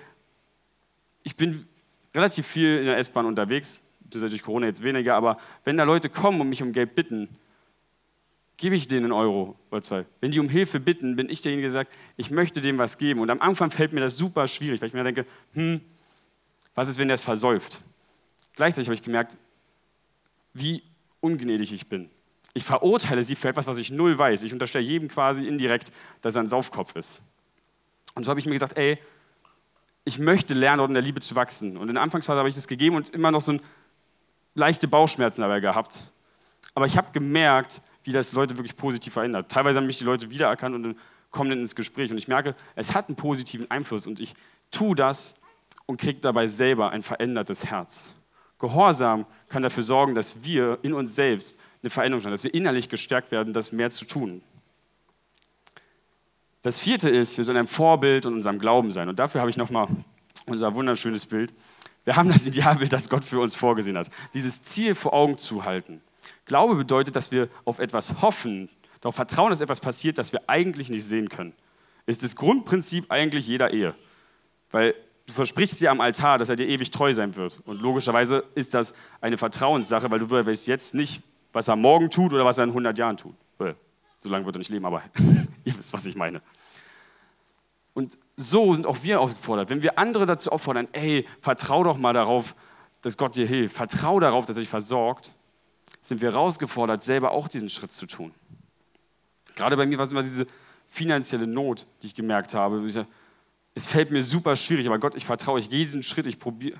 ich 1.23 1.35
bin 1.35 1.67
relativ 2.13 2.45
viel 2.45 2.77
in 2.77 2.85
der 2.85 2.97
S-Bahn 2.97 3.25
unterwegs, 3.25 3.81
das 4.01 4.21
ist 4.21 4.31
durch 4.31 4.43
Corona 4.43 4.65
jetzt 4.65 4.83
weniger, 4.83 5.15
aber 5.15 5.37
wenn 5.63 5.77
da 5.77 5.83
Leute 5.83 6.09
kommen 6.09 6.41
und 6.41 6.49
mich 6.49 6.63
um 6.63 6.73
Geld 6.73 6.95
bitten, 6.95 7.29
gebe 8.59 8.75
ich 8.75 8.87
denen 8.87 9.05
einen 9.05 9.13
Euro 9.13 9.57
oder 9.71 9.81
zwei. 9.81 10.05
Wenn 10.19 10.31
die 10.31 10.39
um 10.39 10.49
Hilfe 10.49 10.81
bitten, 10.81 11.15
bin 11.15 11.29
ich 11.29 11.41
derjenige, 11.41 11.69
der 11.69 11.73
sagt, 11.73 11.93
ich 12.17 12.29
möchte 12.29 12.59
dem 12.59 12.77
was 12.77 12.97
geben. 12.97 13.21
Und 13.21 13.29
am 13.29 13.39
Anfang 13.39 13.71
fällt 13.71 13.93
mir 13.93 14.01
das 14.01 14.17
super 14.17 14.45
schwierig, 14.47 14.81
weil 14.81 14.89
ich 14.89 14.93
mir 14.93 15.03
denke, 15.03 15.25
hm, 15.53 15.81
was 16.75 16.89
ist, 16.89 16.99
wenn 16.99 17.07
der 17.07 17.15
es 17.15 17.23
versäuft? 17.23 17.81
Gleichzeitig 18.55 18.87
habe 18.87 18.95
ich 18.95 19.01
gemerkt, 19.01 19.37
wie 20.53 20.83
ungnädig 21.21 21.71
ich 21.71 21.87
bin. 21.87 22.09
Ich 22.53 22.65
verurteile 22.65 23.23
sie 23.23 23.35
für 23.35 23.47
etwas, 23.47 23.65
was 23.65 23.77
ich 23.77 23.91
null 23.91 24.17
weiß. 24.17 24.43
Ich 24.43 24.51
unterstelle 24.51 24.83
jedem 24.83 25.07
quasi 25.07 25.47
indirekt, 25.47 25.93
dass 26.21 26.35
er 26.35 26.43
ein 26.43 26.47
Saufkopf 26.47 26.95
ist. 26.97 27.21
Und 28.15 28.25
so 28.25 28.29
habe 28.29 28.41
ich 28.41 28.45
mir 28.45 28.53
gesagt, 28.53 28.77
ey, 28.77 28.99
ich 30.03 30.19
möchte 30.19 30.53
lernen, 30.53 30.79
dort 30.79 30.89
in 30.89 30.95
der 30.95 31.03
Liebe 31.03 31.21
zu 31.21 31.35
wachsen. 31.35 31.77
Und 31.77 31.87
in 31.87 31.95
der 31.95 32.03
Anfangsphase 32.03 32.39
habe 32.39 32.49
ich 32.49 32.55
das 32.55 32.67
gegeben 32.67 32.97
und 32.97 33.09
immer 33.09 33.31
noch 33.31 33.39
so 33.39 33.53
ein 33.53 33.61
leichte 34.53 34.89
Bauchschmerzen 34.89 35.41
dabei 35.41 35.61
gehabt. 35.61 36.03
Aber 36.75 36.85
ich 36.85 36.97
habe 36.97 37.11
gemerkt, 37.13 37.81
wie 38.03 38.11
das 38.11 38.33
Leute 38.33 38.57
wirklich 38.57 38.75
positiv 38.75 39.13
verändert. 39.13 39.51
Teilweise 39.51 39.77
haben 39.77 39.87
mich 39.87 39.97
die 39.97 40.03
Leute 40.03 40.29
wiedererkannt 40.29 40.75
und 40.75 40.97
kommen 41.31 41.49
dann 41.49 41.59
ins 41.59 41.75
Gespräch. 41.75 42.11
Und 42.11 42.17
ich 42.17 42.27
merke, 42.27 42.55
es 42.75 42.93
hat 42.93 43.07
einen 43.07 43.15
positiven 43.15 43.69
Einfluss. 43.69 44.07
Und 44.07 44.19
ich 44.19 44.33
tue 44.71 44.95
das 44.95 45.39
und 45.85 45.99
kriege 45.99 46.19
dabei 46.19 46.47
selber 46.47 46.91
ein 46.91 47.01
verändertes 47.01 47.65
Herz. 47.65 48.13
Gehorsam 48.59 49.25
kann 49.47 49.63
dafür 49.63 49.83
sorgen, 49.83 50.15
dass 50.15 50.43
wir 50.43 50.79
in 50.81 50.93
uns 50.93 51.15
selbst 51.15 51.59
eine 51.81 51.89
Veränderung 51.89 52.21
schauen, 52.21 52.31
dass 52.31 52.43
wir 52.43 52.53
innerlich 52.53 52.89
gestärkt 52.89 53.31
werden, 53.31 53.53
das 53.53 53.71
mehr 53.71 53.89
zu 53.89 54.05
tun. 54.05 54.41
Das 56.61 56.79
vierte 56.79 57.09
ist, 57.09 57.37
wir 57.37 57.45
sollen 57.45 57.57
ein 57.57 57.67
Vorbild 57.67 58.25
in 58.25 58.33
unserem 58.33 58.59
Glauben 58.59 58.91
sein. 58.91 59.07
Und 59.07 59.17
dafür 59.17 59.39
habe 59.39 59.49
ich 59.49 59.55
nochmal 59.55 59.87
unser 60.45 60.75
wunderschönes 60.75 61.25
Bild. 61.25 61.53
Wir 62.03 62.17
haben 62.17 62.29
das 62.29 62.45
Idealbild, 62.45 62.91
das 62.91 63.09
Gott 63.09 63.23
für 63.23 63.39
uns 63.39 63.55
vorgesehen 63.55 63.97
hat. 63.97 64.09
Dieses 64.33 64.63
Ziel 64.63 64.95
vor 64.95 65.13
Augen 65.13 65.37
zu 65.37 65.63
halten. 65.63 66.01
Glaube 66.49 66.75
bedeutet, 66.75 67.15
dass 67.15 67.31
wir 67.31 67.47
auf 67.63 67.79
etwas 67.79 68.21
hoffen, 68.21 68.69
darauf 68.99 69.15
vertrauen, 69.15 69.51
dass 69.51 69.61
etwas 69.61 69.79
passiert, 69.79 70.17
das 70.17 70.33
wir 70.33 70.41
eigentlich 70.47 70.89
nicht 70.89 71.05
sehen 71.05 71.29
können. 71.29 71.53
Ist 72.07 72.23
das 72.23 72.35
Grundprinzip 72.35 73.05
eigentlich 73.09 73.47
jeder 73.47 73.71
Ehe. 73.71 73.93
Weil 74.71 74.95
du 75.27 75.33
versprichst 75.33 75.79
dir 75.79 75.91
am 75.91 76.01
Altar, 76.01 76.39
dass 76.39 76.49
er 76.49 76.55
dir 76.55 76.67
ewig 76.67 76.89
treu 76.89 77.13
sein 77.13 77.35
wird. 77.35 77.61
Und 77.65 77.81
logischerweise 77.81 78.43
ist 78.55 78.73
das 78.73 78.95
eine 79.21 79.37
Vertrauenssache, 79.37 80.09
weil 80.09 80.19
du 80.19 80.29
weißt 80.29 80.67
jetzt 80.67 80.95
nicht, 80.95 81.21
was 81.53 81.67
er 81.67 81.75
morgen 81.75 82.09
tut 82.09 82.33
oder 82.33 82.45
was 82.45 82.57
er 82.57 82.63
in 82.63 82.71
100 82.71 82.97
Jahren 82.97 83.17
tut. 83.17 83.35
So 84.19 84.29
lange 84.29 84.45
wird 84.45 84.55
er 84.55 84.59
nicht 84.59 84.71
leben, 84.71 84.85
aber 84.85 85.01
ihr 85.63 85.77
wisst, 85.77 85.93
was 85.93 86.05
ich 86.05 86.15
meine. 86.15 86.39
Und 87.93 88.17
so 88.35 88.73
sind 88.73 88.85
auch 88.85 88.97
wir 89.03 89.21
aufgefordert. 89.21 89.69
Wenn 89.69 89.81
wir 89.81 89.97
andere 89.97 90.25
dazu 90.25 90.51
auffordern, 90.51 90.87
ey, 90.91 91.25
vertrau 91.41 91.83
doch 91.83 91.97
mal 91.97 92.13
darauf, 92.13 92.55
dass 93.01 93.17
Gott 93.17 93.35
dir 93.35 93.47
hilft, 93.47 93.75
vertrau 93.75 94.19
darauf, 94.19 94.45
dass 94.45 94.57
er 94.57 94.61
dich 94.61 94.69
versorgt, 94.69 95.31
sind 96.01 96.21
wir 96.21 96.31
herausgefordert, 96.31 97.03
selber 97.03 97.31
auch 97.31 97.47
diesen 97.47 97.69
Schritt 97.69 97.91
zu 97.91 98.05
tun. 98.05 98.33
Gerade 99.55 99.75
bei 99.75 99.85
mir 99.85 99.97
war 99.97 100.05
es 100.05 100.11
immer 100.11 100.23
diese 100.23 100.47
finanzielle 100.87 101.47
Not, 101.47 101.85
die 102.01 102.07
ich 102.07 102.15
gemerkt 102.15 102.53
habe. 102.53 102.85
Es 103.75 103.87
fällt 103.87 104.11
mir 104.11 104.23
super 104.23 104.55
schwierig, 104.55 104.87
aber 104.87 104.99
Gott, 104.99 105.15
ich 105.15 105.25
vertraue, 105.25 105.59
ich 105.59 105.69
gehe 105.69 105.83
diesen 105.83 106.03
Schritt, 106.03 106.25
ich 106.25 106.39
probiere. 106.39 106.79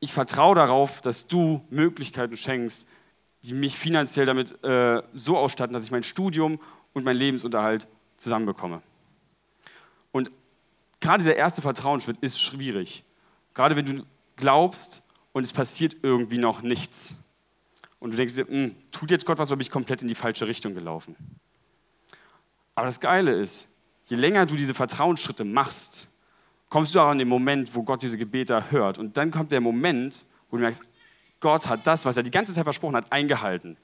Ich 0.00 0.12
vertraue 0.12 0.56
darauf, 0.56 1.00
dass 1.00 1.28
du 1.28 1.64
Möglichkeiten 1.70 2.36
schenkst, 2.36 2.88
die 3.44 3.54
mich 3.54 3.76
finanziell 3.76 4.26
damit 4.26 4.62
äh, 4.64 5.02
so 5.12 5.38
ausstatten, 5.38 5.72
dass 5.72 5.84
ich 5.84 5.90
mein 5.90 6.02
Studium 6.02 6.60
und 6.92 7.04
meinen 7.04 7.18
Lebensunterhalt 7.18 7.86
zusammenbekomme. 8.16 8.82
Und 10.12 10.30
gerade 11.00 11.22
dieser 11.22 11.36
erste 11.36 11.62
Vertrauensschritt 11.62 12.18
ist 12.20 12.40
schwierig. 12.40 13.04
Gerade 13.54 13.76
wenn 13.76 13.84
du 13.86 14.04
glaubst 14.36 15.02
und 15.32 15.44
es 15.44 15.52
passiert 15.52 15.96
irgendwie 16.02 16.38
noch 16.38 16.62
nichts. 16.62 17.24
Und 18.02 18.10
du 18.10 18.16
denkst 18.16 18.34
dir, 18.34 18.48
hm, 18.48 18.74
tut 18.90 19.12
jetzt 19.12 19.24
Gott 19.24 19.38
was, 19.38 19.48
oder 19.50 19.58
bin 19.58 19.62
ich 19.62 19.70
komplett 19.70 20.02
in 20.02 20.08
die 20.08 20.16
falsche 20.16 20.48
Richtung 20.48 20.74
gelaufen? 20.74 21.14
Aber 22.74 22.86
das 22.86 22.98
Geile 22.98 23.30
ist, 23.30 23.76
je 24.06 24.16
länger 24.16 24.44
du 24.44 24.56
diese 24.56 24.74
Vertrauensschritte 24.74 25.44
machst, 25.44 26.08
kommst 26.68 26.96
du 26.96 27.00
auch 27.00 27.10
an 27.10 27.18
den 27.18 27.28
Moment, 27.28 27.72
wo 27.76 27.84
Gott 27.84 28.02
diese 28.02 28.18
Gebete 28.18 28.72
hört. 28.72 28.98
Und 28.98 29.16
dann 29.16 29.30
kommt 29.30 29.52
der 29.52 29.60
Moment, 29.60 30.24
wo 30.50 30.56
du 30.56 30.64
merkst, 30.64 30.82
Gott 31.38 31.68
hat 31.68 31.86
das, 31.86 32.04
was 32.04 32.16
er 32.16 32.24
die 32.24 32.32
ganze 32.32 32.52
Zeit 32.52 32.64
versprochen 32.64 32.96
hat, 32.96 33.12
eingehalten. 33.12 33.76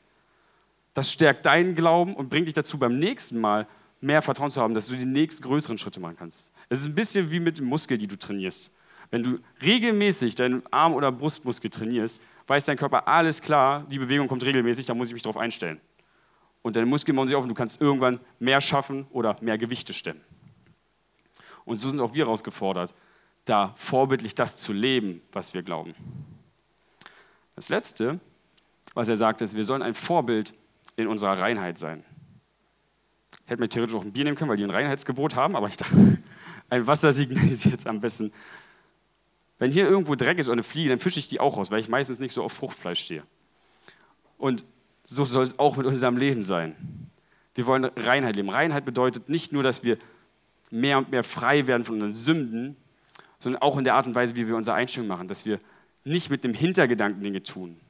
Das 0.94 1.12
stärkt 1.12 1.46
deinen 1.46 1.76
Glauben 1.76 2.16
und 2.16 2.28
bringt 2.28 2.48
dich 2.48 2.54
dazu, 2.54 2.76
beim 2.76 2.98
nächsten 2.98 3.40
Mal 3.40 3.68
mehr 4.00 4.20
Vertrauen 4.20 4.50
zu 4.50 4.60
haben, 4.60 4.74
dass 4.74 4.88
du 4.88 4.96
die 4.96 5.04
nächsten 5.04 5.44
größeren 5.44 5.78
Schritte 5.78 6.00
machen 6.00 6.16
kannst. 6.18 6.52
Es 6.68 6.80
ist 6.80 6.86
ein 6.86 6.96
bisschen 6.96 7.30
wie 7.30 7.38
mit 7.38 7.58
dem 7.58 7.66
Muskel, 7.66 7.96
die 7.96 8.08
du 8.08 8.18
trainierst. 8.18 8.72
Wenn 9.10 9.22
du 9.22 9.38
regelmäßig 9.62 10.34
deinen 10.34 10.62
Arm- 10.72 10.94
oder 10.94 11.10
Brustmuskel 11.10 11.70
trainierst, 11.70 12.22
weiß 12.46 12.66
dein 12.66 12.76
Körper, 12.76 13.08
alles 13.08 13.40
klar, 13.40 13.86
die 13.90 13.98
Bewegung 13.98 14.28
kommt 14.28 14.44
regelmäßig, 14.44 14.86
da 14.86 14.94
muss 14.94 15.08
ich 15.08 15.14
mich 15.14 15.22
darauf 15.22 15.36
einstellen. 15.36 15.80
Und 16.62 16.76
deine 16.76 16.86
Muskeln 16.86 17.16
bauen 17.16 17.26
sich 17.26 17.36
auf 17.36 17.42
und 17.42 17.48
du 17.48 17.54
kannst 17.54 17.80
irgendwann 17.80 18.20
mehr 18.38 18.60
schaffen 18.60 19.06
oder 19.10 19.36
mehr 19.40 19.58
Gewichte 19.58 19.92
stemmen. 19.92 20.20
Und 21.64 21.76
so 21.76 21.88
sind 21.90 22.00
auch 22.00 22.14
wir 22.14 22.24
herausgefordert, 22.24 22.94
da 23.44 23.72
vorbildlich 23.76 24.34
das 24.34 24.58
zu 24.58 24.72
leben, 24.72 25.22
was 25.32 25.54
wir 25.54 25.62
glauben. 25.62 25.94
Das 27.54 27.68
Letzte, 27.68 28.20
was 28.94 29.08
er 29.08 29.16
sagt, 29.16 29.40
ist, 29.40 29.56
wir 29.56 29.64
sollen 29.64 29.82
ein 29.82 29.94
Vorbild 29.94 30.54
in 30.96 31.06
unserer 31.06 31.38
Reinheit 31.38 31.78
sein. 31.78 32.04
Hätte 33.46 33.60
mir 33.60 33.68
theoretisch 33.68 33.96
auch 33.96 34.04
ein 34.04 34.12
Bier 34.12 34.24
nehmen 34.24 34.36
können, 34.36 34.50
weil 34.50 34.56
die 34.56 34.64
ein 34.64 34.70
Reinheitsgebot 34.70 35.34
haben, 35.36 35.56
aber 35.56 35.68
ich 35.68 35.76
dachte, 35.76 36.18
ein 36.70 36.86
Wasser 36.86 37.12
signalisiert 37.12 37.80
es 37.80 37.86
am 37.86 38.00
besten. 38.00 38.32
Wenn 39.58 39.70
hier 39.70 39.88
irgendwo 39.88 40.14
Dreck 40.14 40.38
ist 40.38 40.46
oder 40.46 40.54
eine 40.54 40.62
Fliege, 40.62 40.88
dann 40.88 40.98
fische 40.98 41.18
ich 41.18 41.28
die 41.28 41.40
auch 41.40 41.56
raus, 41.56 41.70
weil 41.70 41.80
ich 41.80 41.88
meistens 41.88 42.20
nicht 42.20 42.32
so 42.32 42.42
auf 42.44 42.52
Fruchtfleisch 42.52 43.00
stehe. 43.00 43.22
Und 44.36 44.64
so 45.02 45.24
soll 45.24 45.42
es 45.42 45.58
auch 45.58 45.76
mit 45.76 45.86
unserem 45.86 46.16
Leben 46.16 46.42
sein. 46.42 46.76
Wir 47.54 47.66
wollen 47.66 47.84
Reinheit 47.84 48.36
leben. 48.36 48.50
Reinheit 48.50 48.84
bedeutet 48.84 49.28
nicht 49.28 49.52
nur, 49.52 49.62
dass 49.62 49.82
wir 49.82 49.98
mehr 50.70 50.98
und 50.98 51.10
mehr 51.10 51.24
frei 51.24 51.66
werden 51.66 51.84
von 51.84 51.96
unseren 51.96 52.12
Sünden, 52.12 52.76
sondern 53.38 53.62
auch 53.62 53.76
in 53.78 53.84
der 53.84 53.94
Art 53.94 54.06
und 54.06 54.14
Weise, 54.14 54.36
wie 54.36 54.46
wir 54.46 54.54
unsere 54.54 54.76
Einstellung 54.76 55.08
machen, 55.08 55.28
dass 55.28 55.44
wir 55.44 55.58
nicht 56.04 56.30
mit 56.30 56.44
dem 56.44 56.54
Hintergedanken 56.54 57.22
Dinge 57.22 57.42
tun. 57.42 57.80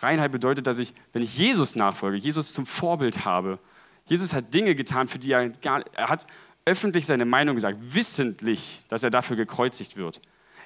Reinheit 0.00 0.32
bedeutet, 0.32 0.66
dass 0.66 0.78
ich, 0.78 0.94
wenn 1.12 1.22
ich 1.22 1.36
Jesus 1.36 1.76
nachfolge, 1.76 2.16
Jesus 2.16 2.52
zum 2.52 2.66
Vorbild 2.66 3.24
habe, 3.24 3.58
Jesus 4.06 4.32
hat 4.32 4.52
Dinge 4.54 4.74
getan, 4.74 5.06
für 5.06 5.18
die 5.18 5.32
er 5.32 5.50
gar 5.50 5.84
er 5.94 6.08
hat 6.08 6.26
öffentlich 6.64 7.06
seine 7.06 7.24
Meinung 7.24 7.54
gesagt, 7.54 7.76
wissentlich, 7.80 8.84
dass 8.88 9.02
er 9.02 9.10
dafür 9.10 9.36
gekreuzigt 9.36 9.96
wird. 9.96 10.20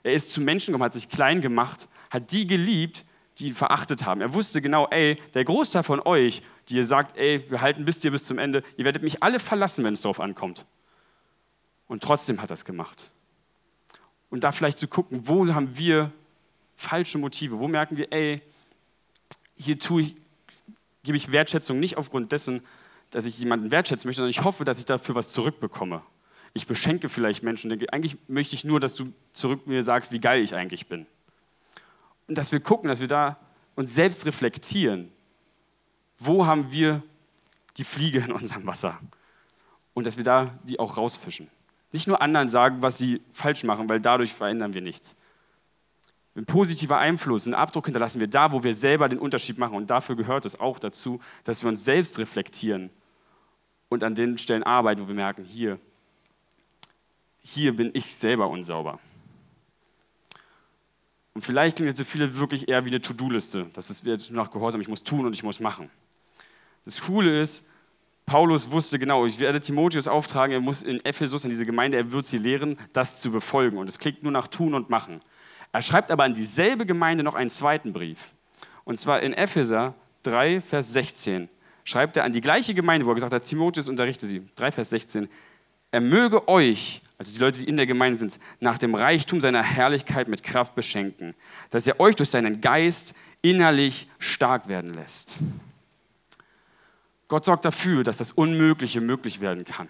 Er 0.04 0.12
ist 0.12 0.30
zu 0.30 0.40
Menschen 0.40 0.72
gekommen, 0.72 0.84
hat 0.84 0.92
sich 0.92 1.08
klein 1.08 1.40
gemacht, 1.40 1.88
hat 2.10 2.30
die 2.30 2.46
geliebt, 2.46 3.04
die 3.38 3.48
ihn 3.48 3.54
verachtet 3.54 4.04
haben. 4.04 4.20
Er 4.20 4.32
wusste 4.34 4.62
genau, 4.62 4.86
ey, 4.90 5.16
der 5.32 5.44
Großteil 5.44 5.82
von 5.82 6.00
euch, 6.06 6.42
die 6.68 6.76
ihr 6.76 6.84
sagt, 6.84 7.16
ey, 7.16 7.50
wir 7.50 7.60
halten 7.60 7.84
bis 7.84 7.98
dir 7.98 8.10
bis 8.10 8.24
zum 8.24 8.38
Ende, 8.38 8.62
ihr 8.76 8.84
werdet 8.84 9.02
mich 9.02 9.22
alle 9.22 9.40
verlassen, 9.40 9.84
wenn 9.84 9.94
es 9.94 10.02
darauf 10.02 10.20
ankommt. 10.20 10.66
Und 11.88 12.02
trotzdem 12.02 12.40
hat 12.40 12.50
er 12.50 12.54
es 12.54 12.64
gemacht. 12.64 13.10
Und 14.30 14.44
da 14.44 14.52
vielleicht 14.52 14.78
zu 14.78 14.88
gucken, 14.88 15.26
wo 15.26 15.52
haben 15.52 15.76
wir 15.76 16.12
falsche 16.76 17.18
Motive? 17.18 17.58
Wo 17.58 17.66
merken 17.66 17.96
wir, 17.96 18.12
ey, 18.12 18.42
hier 19.56 19.78
tue 19.78 20.02
ich, 20.02 20.16
gebe 21.02 21.16
ich 21.16 21.32
Wertschätzung 21.32 21.80
nicht 21.80 21.96
aufgrund 21.96 22.30
dessen, 22.30 22.62
dass 23.10 23.26
ich 23.26 23.38
jemanden 23.38 23.70
wertschätzen 23.70 24.08
möchte, 24.08 24.18
sondern 24.18 24.30
ich 24.30 24.44
hoffe, 24.44 24.64
dass 24.64 24.78
ich 24.78 24.86
dafür 24.86 25.14
was 25.14 25.30
zurückbekomme. 25.30 26.02
Ich 26.54 26.66
beschenke 26.66 27.08
vielleicht 27.08 27.42
Menschen, 27.42 27.68
denke, 27.68 27.92
eigentlich 27.92 28.16
möchte 28.28 28.54
ich 28.54 28.64
nur, 28.64 28.80
dass 28.80 28.94
du 28.94 29.12
zurück 29.32 29.66
mir 29.66 29.82
sagst, 29.82 30.12
wie 30.12 30.20
geil 30.20 30.40
ich 30.40 30.54
eigentlich 30.54 30.86
bin. 30.86 31.06
Und 32.28 32.38
dass 32.38 32.52
wir 32.52 32.60
gucken, 32.60 32.88
dass 32.88 33.00
wir 33.00 33.08
da 33.08 33.36
uns 33.74 33.94
selbst 33.94 34.24
reflektieren. 34.24 35.10
Wo 36.18 36.46
haben 36.46 36.70
wir 36.70 37.02
die 37.76 37.84
Fliege 37.84 38.20
in 38.20 38.32
unserem 38.32 38.66
Wasser? 38.66 38.98
Und 39.94 40.06
dass 40.06 40.16
wir 40.16 40.24
da 40.24 40.56
die 40.62 40.78
auch 40.78 40.96
rausfischen. 40.96 41.48
Nicht 41.92 42.06
nur 42.06 42.22
anderen 42.22 42.48
sagen, 42.48 42.82
was 42.82 42.98
sie 42.98 43.20
falsch 43.32 43.64
machen, 43.64 43.88
weil 43.88 44.00
dadurch 44.00 44.32
verändern 44.32 44.74
wir 44.74 44.80
nichts. 44.80 45.16
Ein 46.36 46.46
positiver 46.46 46.98
Einfluss, 46.98 47.46
einen 47.46 47.54
Abdruck 47.54 47.86
hinterlassen 47.86 48.18
wir 48.18 48.26
da, 48.26 48.50
wo 48.50 48.64
wir 48.64 48.74
selber 48.74 49.08
den 49.08 49.18
Unterschied 49.18 49.58
machen. 49.58 49.76
Und 49.76 49.90
dafür 49.90 50.16
gehört 50.16 50.46
es 50.46 50.58
auch 50.58 50.78
dazu, 50.78 51.20
dass 51.44 51.62
wir 51.62 51.68
uns 51.68 51.84
selbst 51.84 52.18
reflektieren 52.18 52.90
und 53.88 54.02
an 54.02 54.16
den 54.16 54.38
Stellen 54.38 54.64
arbeiten, 54.64 55.02
wo 55.02 55.08
wir 55.08 55.14
merken, 55.14 55.44
hier, 55.44 55.78
hier 57.44 57.76
bin 57.76 57.90
ich 57.92 58.14
selber 58.14 58.48
unsauber. 58.48 58.98
Und 61.34 61.44
vielleicht 61.44 61.76
klingt 61.76 61.88
jetzt 61.88 61.98
so 61.98 62.04
viele 62.04 62.36
wirklich 62.36 62.68
eher 62.68 62.84
wie 62.84 62.88
eine 62.88 63.00
To-Do-Liste. 63.00 63.66
Das 63.74 63.90
ist 63.90 64.06
jetzt 64.06 64.30
nach 64.30 64.50
Gehorsam, 64.50 64.80
ich 64.80 64.88
muss 64.88 65.02
tun 65.02 65.26
und 65.26 65.32
ich 65.34 65.42
muss 65.42 65.60
machen. 65.60 65.90
Das 66.84 67.00
Coole 67.02 67.40
ist, 67.40 67.66
Paulus 68.24 68.70
wusste 68.70 68.98
genau, 68.98 69.26
ich 69.26 69.38
werde 69.40 69.60
Timotheus 69.60 70.08
auftragen, 70.08 70.54
er 70.54 70.60
muss 70.60 70.82
in 70.82 71.04
Ephesus, 71.04 71.44
in 71.44 71.50
diese 71.50 71.66
Gemeinde, 71.66 71.98
er 71.98 72.12
wird 72.12 72.24
sie 72.24 72.38
lehren, 72.38 72.78
das 72.92 73.20
zu 73.20 73.30
befolgen. 73.30 73.76
Und 73.76 73.88
es 73.88 73.98
klingt 73.98 74.22
nur 74.22 74.32
nach 74.32 74.48
tun 74.48 74.74
und 74.74 74.88
machen. 74.88 75.20
Er 75.72 75.82
schreibt 75.82 76.10
aber 76.10 76.24
an 76.24 76.34
dieselbe 76.34 76.86
Gemeinde 76.86 77.24
noch 77.24 77.34
einen 77.34 77.50
zweiten 77.50 77.92
Brief. 77.92 78.34
Und 78.84 78.96
zwar 78.96 79.20
in 79.20 79.34
Epheser 79.34 79.94
3, 80.22 80.60
Vers 80.60 80.92
16 80.92 81.48
schreibt 81.82 82.16
er 82.16 82.24
an 82.24 82.32
die 82.32 82.40
gleiche 82.40 82.74
Gemeinde, 82.74 83.04
wo 83.04 83.10
er 83.10 83.16
gesagt 83.16 83.34
hat, 83.34 83.44
Timotheus 83.44 83.88
unterrichte 83.88 84.26
sie. 84.26 84.46
3, 84.54 84.70
Vers 84.70 84.90
16. 84.90 85.28
Er 85.90 86.00
möge 86.00 86.48
euch 86.48 87.02
also 87.18 87.32
die 87.32 87.38
Leute, 87.38 87.60
die 87.60 87.68
in 87.68 87.76
der 87.76 87.86
Gemeinde 87.86 88.18
sind, 88.18 88.38
nach 88.60 88.78
dem 88.78 88.94
Reichtum 88.94 89.40
seiner 89.40 89.62
Herrlichkeit 89.62 90.28
mit 90.28 90.42
Kraft 90.42 90.74
beschenken, 90.74 91.34
dass 91.70 91.86
er 91.86 92.00
euch 92.00 92.16
durch 92.16 92.30
seinen 92.30 92.60
Geist 92.60 93.16
innerlich 93.40 94.08
stark 94.18 94.68
werden 94.68 94.94
lässt. 94.94 95.38
Gott 97.28 97.44
sorgt 97.44 97.64
dafür, 97.64 98.04
dass 98.04 98.18
das 98.18 98.32
Unmögliche 98.32 99.00
möglich 99.00 99.40
werden 99.40 99.64
kann. 99.64 99.88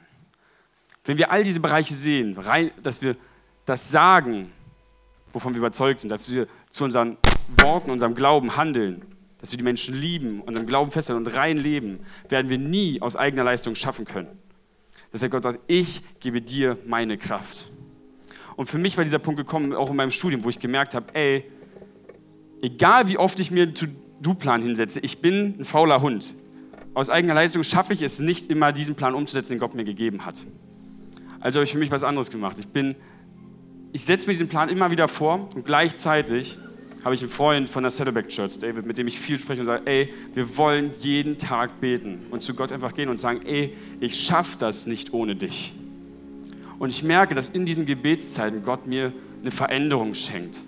Wenn 1.04 1.18
wir 1.18 1.30
all 1.30 1.44
diese 1.44 1.60
Bereiche 1.60 1.94
sehen, 1.94 2.36
dass 2.82 3.02
wir 3.02 3.16
das 3.64 3.90
sagen, 3.90 4.52
wovon 5.32 5.54
wir 5.54 5.58
überzeugt 5.58 6.00
sind, 6.00 6.10
dass 6.10 6.30
wir 6.30 6.46
zu 6.68 6.84
unseren 6.84 7.16
Worten, 7.60 7.90
unserem 7.90 8.14
Glauben 8.14 8.56
handeln, 8.56 9.02
dass 9.38 9.50
wir 9.50 9.58
die 9.58 9.64
Menschen 9.64 9.94
lieben, 9.94 10.40
unserem 10.40 10.66
Glauben 10.66 10.90
festhalten 10.90 11.26
und 11.26 11.34
rein 11.34 11.56
leben, 11.56 12.00
werden 12.28 12.50
wir 12.50 12.58
nie 12.58 13.02
aus 13.02 13.16
eigener 13.16 13.44
Leistung 13.44 13.74
schaffen 13.74 14.04
können 14.04 14.43
dass 15.14 15.22
er 15.22 15.28
Gott 15.28 15.44
sagt, 15.44 15.60
ich 15.68 16.02
gebe 16.18 16.42
dir 16.42 16.76
meine 16.88 17.16
Kraft. 17.16 17.70
Und 18.56 18.68
für 18.68 18.78
mich 18.78 18.96
war 18.96 19.04
dieser 19.04 19.20
Punkt 19.20 19.38
gekommen, 19.38 19.72
auch 19.72 19.88
in 19.88 19.94
meinem 19.94 20.10
Studium, 20.10 20.42
wo 20.42 20.48
ich 20.48 20.58
gemerkt 20.58 20.92
habe, 20.92 21.06
ey, 21.14 21.44
egal 22.60 23.08
wie 23.08 23.16
oft 23.16 23.38
ich 23.38 23.52
mir 23.52 23.62
einen 23.62 23.76
To-Do-Plan 23.76 24.60
hinsetze, 24.60 24.98
ich 24.98 25.20
bin 25.20 25.54
ein 25.60 25.64
fauler 25.64 26.00
Hund. 26.00 26.34
Aus 26.94 27.10
eigener 27.10 27.34
Leistung 27.34 27.62
schaffe 27.62 27.92
ich 27.92 28.02
es 28.02 28.18
nicht 28.18 28.50
immer, 28.50 28.72
diesen 28.72 28.96
Plan 28.96 29.14
umzusetzen, 29.14 29.52
den 29.52 29.60
Gott 29.60 29.76
mir 29.76 29.84
gegeben 29.84 30.26
hat. 30.26 30.44
Also 31.38 31.58
habe 31.58 31.64
ich 31.64 31.70
für 31.70 31.78
mich 31.78 31.92
was 31.92 32.02
anderes 32.02 32.28
gemacht. 32.30 32.56
Ich 32.58 32.66
ich 33.92 34.04
setze 34.04 34.26
mir 34.26 34.32
diesen 34.32 34.48
Plan 34.48 34.68
immer 34.68 34.90
wieder 34.90 35.06
vor 35.06 35.48
und 35.54 35.64
gleichzeitig 35.64 36.58
habe 37.04 37.14
ich 37.14 37.20
einen 37.20 37.30
Freund 37.30 37.68
von 37.68 37.82
der 37.82 37.90
Saddleback 37.90 38.28
Church, 38.28 38.58
David, 38.58 38.86
mit 38.86 38.96
dem 38.96 39.06
ich 39.06 39.18
viel 39.18 39.38
spreche 39.38 39.60
und 39.60 39.66
sage, 39.66 39.82
ey, 39.84 40.12
wir 40.32 40.56
wollen 40.56 40.90
jeden 41.00 41.36
Tag 41.36 41.78
beten 41.80 42.26
und 42.30 42.42
zu 42.42 42.54
Gott 42.54 42.72
einfach 42.72 42.94
gehen 42.94 43.10
und 43.10 43.20
sagen, 43.20 43.40
ey, 43.44 43.74
ich 44.00 44.18
schaffe 44.18 44.56
das 44.58 44.86
nicht 44.86 45.12
ohne 45.12 45.36
dich. 45.36 45.74
Und 46.78 46.88
ich 46.88 47.02
merke, 47.02 47.34
dass 47.34 47.50
in 47.50 47.66
diesen 47.66 47.84
Gebetszeiten 47.84 48.64
Gott 48.64 48.86
mir 48.86 49.12
eine 49.42 49.50
Veränderung 49.50 50.14
schenkt. 50.14 50.62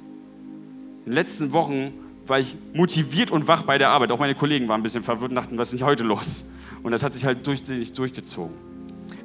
In 1.05 1.13
den 1.13 1.15
letzten 1.15 1.53
Wochen 1.53 1.95
war 2.27 2.39
ich 2.39 2.57
motiviert 2.75 3.31
und 3.31 3.49
wach 3.49 3.63
bei 3.63 3.79
der 3.79 3.89
Arbeit. 3.89 4.13
Auch 4.13 4.19
meine 4.19 4.35
Kollegen 4.35 4.69
waren 4.69 4.81
ein 4.81 4.83
bisschen 4.83 5.05
verwirrt 5.05 5.31
und 5.31 5.37
dachten, 5.37 5.57
was 5.57 5.69
ist 5.69 5.75
nicht 5.75 5.85
heute 5.85 6.05
los? 6.05 6.53
Und 6.83 6.93
das 6.93 7.03
hat 7.03 7.15
sich 7.15 7.25
halt 7.25 7.47
durch, 7.47 7.63
durchgezogen. 7.63 8.55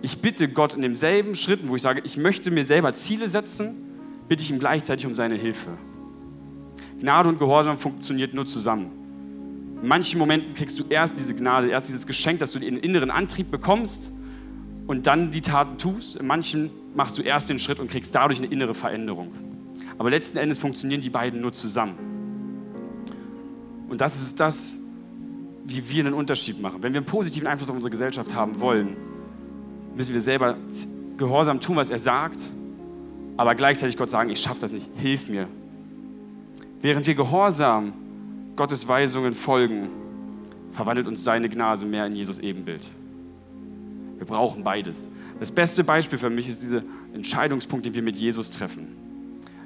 Ich 0.02 0.20
bitte 0.20 0.48
Gott 0.48 0.76
in 0.76 0.82
demselben 0.82 1.36
Schritten, 1.36 1.68
wo 1.70 1.76
ich 1.76 1.82
sage, 1.82 2.02
ich 2.06 2.18
möchte 2.18 2.52
mir 2.52 2.64
selber 2.64 2.94
Ziele 2.94 3.28
setzen, 3.28 3.76
bitte 4.30 4.44
ich 4.44 4.50
ihm 4.50 4.60
gleichzeitig 4.60 5.06
um 5.06 5.14
seine 5.14 5.36
Hilfe. 5.36 5.72
Gnade 7.02 7.30
und 7.30 7.40
Gehorsam 7.40 7.80
funktioniert 7.80 8.34
nur 8.36 8.46
zusammen. 8.46 8.92
In 9.82 9.88
manchen 9.88 10.20
Momenten 10.20 10.54
kriegst 10.54 10.80
du 10.80 10.84
erst 10.88 11.18
diese 11.18 11.36
Gnade, 11.36 11.68
erst 11.70 11.88
dieses 11.88 12.06
Geschenk, 12.06 12.40
dass 12.40 12.54
du 12.54 12.60
den 12.60 12.78
inneren 12.78 13.10
Antrieb 13.10 13.50
bekommst 13.50 14.14
und 14.86 15.08
dann 15.08 15.32
die 15.32 15.42
Taten 15.42 15.80
tust. 15.80 16.18
In 16.18 16.28
manchen 16.28 16.70
machst 16.94 17.18
du 17.18 17.24
erst 17.24 17.50
den 17.50 17.58
Schritt 17.58 17.80
und 17.80 17.90
kriegst 17.90 18.14
dadurch 18.14 18.38
eine 18.38 18.48
innere 18.48 18.76
Veränderung. 18.76 19.34
Aber 19.98 20.12
letzten 20.12 20.38
Endes 20.38 20.60
funktionieren 20.60 21.02
die 21.02 21.10
beiden 21.10 21.42
nur 21.42 21.54
zusammen. 21.54 21.96
Und 23.90 24.00
das 24.00 24.22
ist 24.22 24.40
das, 24.40 24.80
wie 25.66 25.90
wir 25.90 26.06
einen 26.06 26.14
Unterschied 26.14 26.62
machen. 26.62 26.84
Wenn 26.84 26.94
wir 26.94 27.00
einen 27.00 27.08
positiven 27.08 27.48
Einfluss 27.48 27.70
auf 27.70 27.76
unsere 27.76 27.92
Gesellschaft 27.92 28.36
haben 28.36 28.60
wollen, 28.60 28.96
müssen 29.96 30.14
wir 30.14 30.22
selber 30.22 30.56
gehorsam 31.18 31.60
tun, 31.60 31.78
was 31.78 31.90
er 31.90 31.98
sagt, 31.98 32.52
aber 33.38 33.56
gleichzeitig 33.56 33.98
Gott 33.98 34.12
sagen, 34.12 34.30
ich 34.30 34.40
schaffe 34.40 34.62
das 34.62 34.72
nicht, 34.72 34.88
hilf 34.98 35.30
mir, 35.30 35.48
Während 36.82 37.06
wir 37.06 37.16
gehorsam 37.16 37.94
Gottes 38.56 38.88
Weisungen 38.88 39.34
folgen, 39.34 39.90
verwandelt 40.72 41.08
uns 41.08 41.24
seine 41.24 41.48
Gnade 41.48 41.86
mehr 41.86 42.08
in 42.08 42.16
Jesus 42.16 42.40
Ebenbild. 42.40 42.90
Wir 44.18 44.26
brauchen 44.26 44.64
beides. 44.64 45.12
Das 45.40 45.52
beste 45.52 45.84
Beispiel 45.84 46.18
für 46.18 46.30
mich 46.30 46.48
ist 46.48 46.64
dieser 46.64 46.84
Entscheidungspunkt, 47.14 47.86
den 47.86 47.94
wir 47.94 48.02
mit 48.02 48.18
Jesus 48.18 48.50
treffen. 48.50 48.88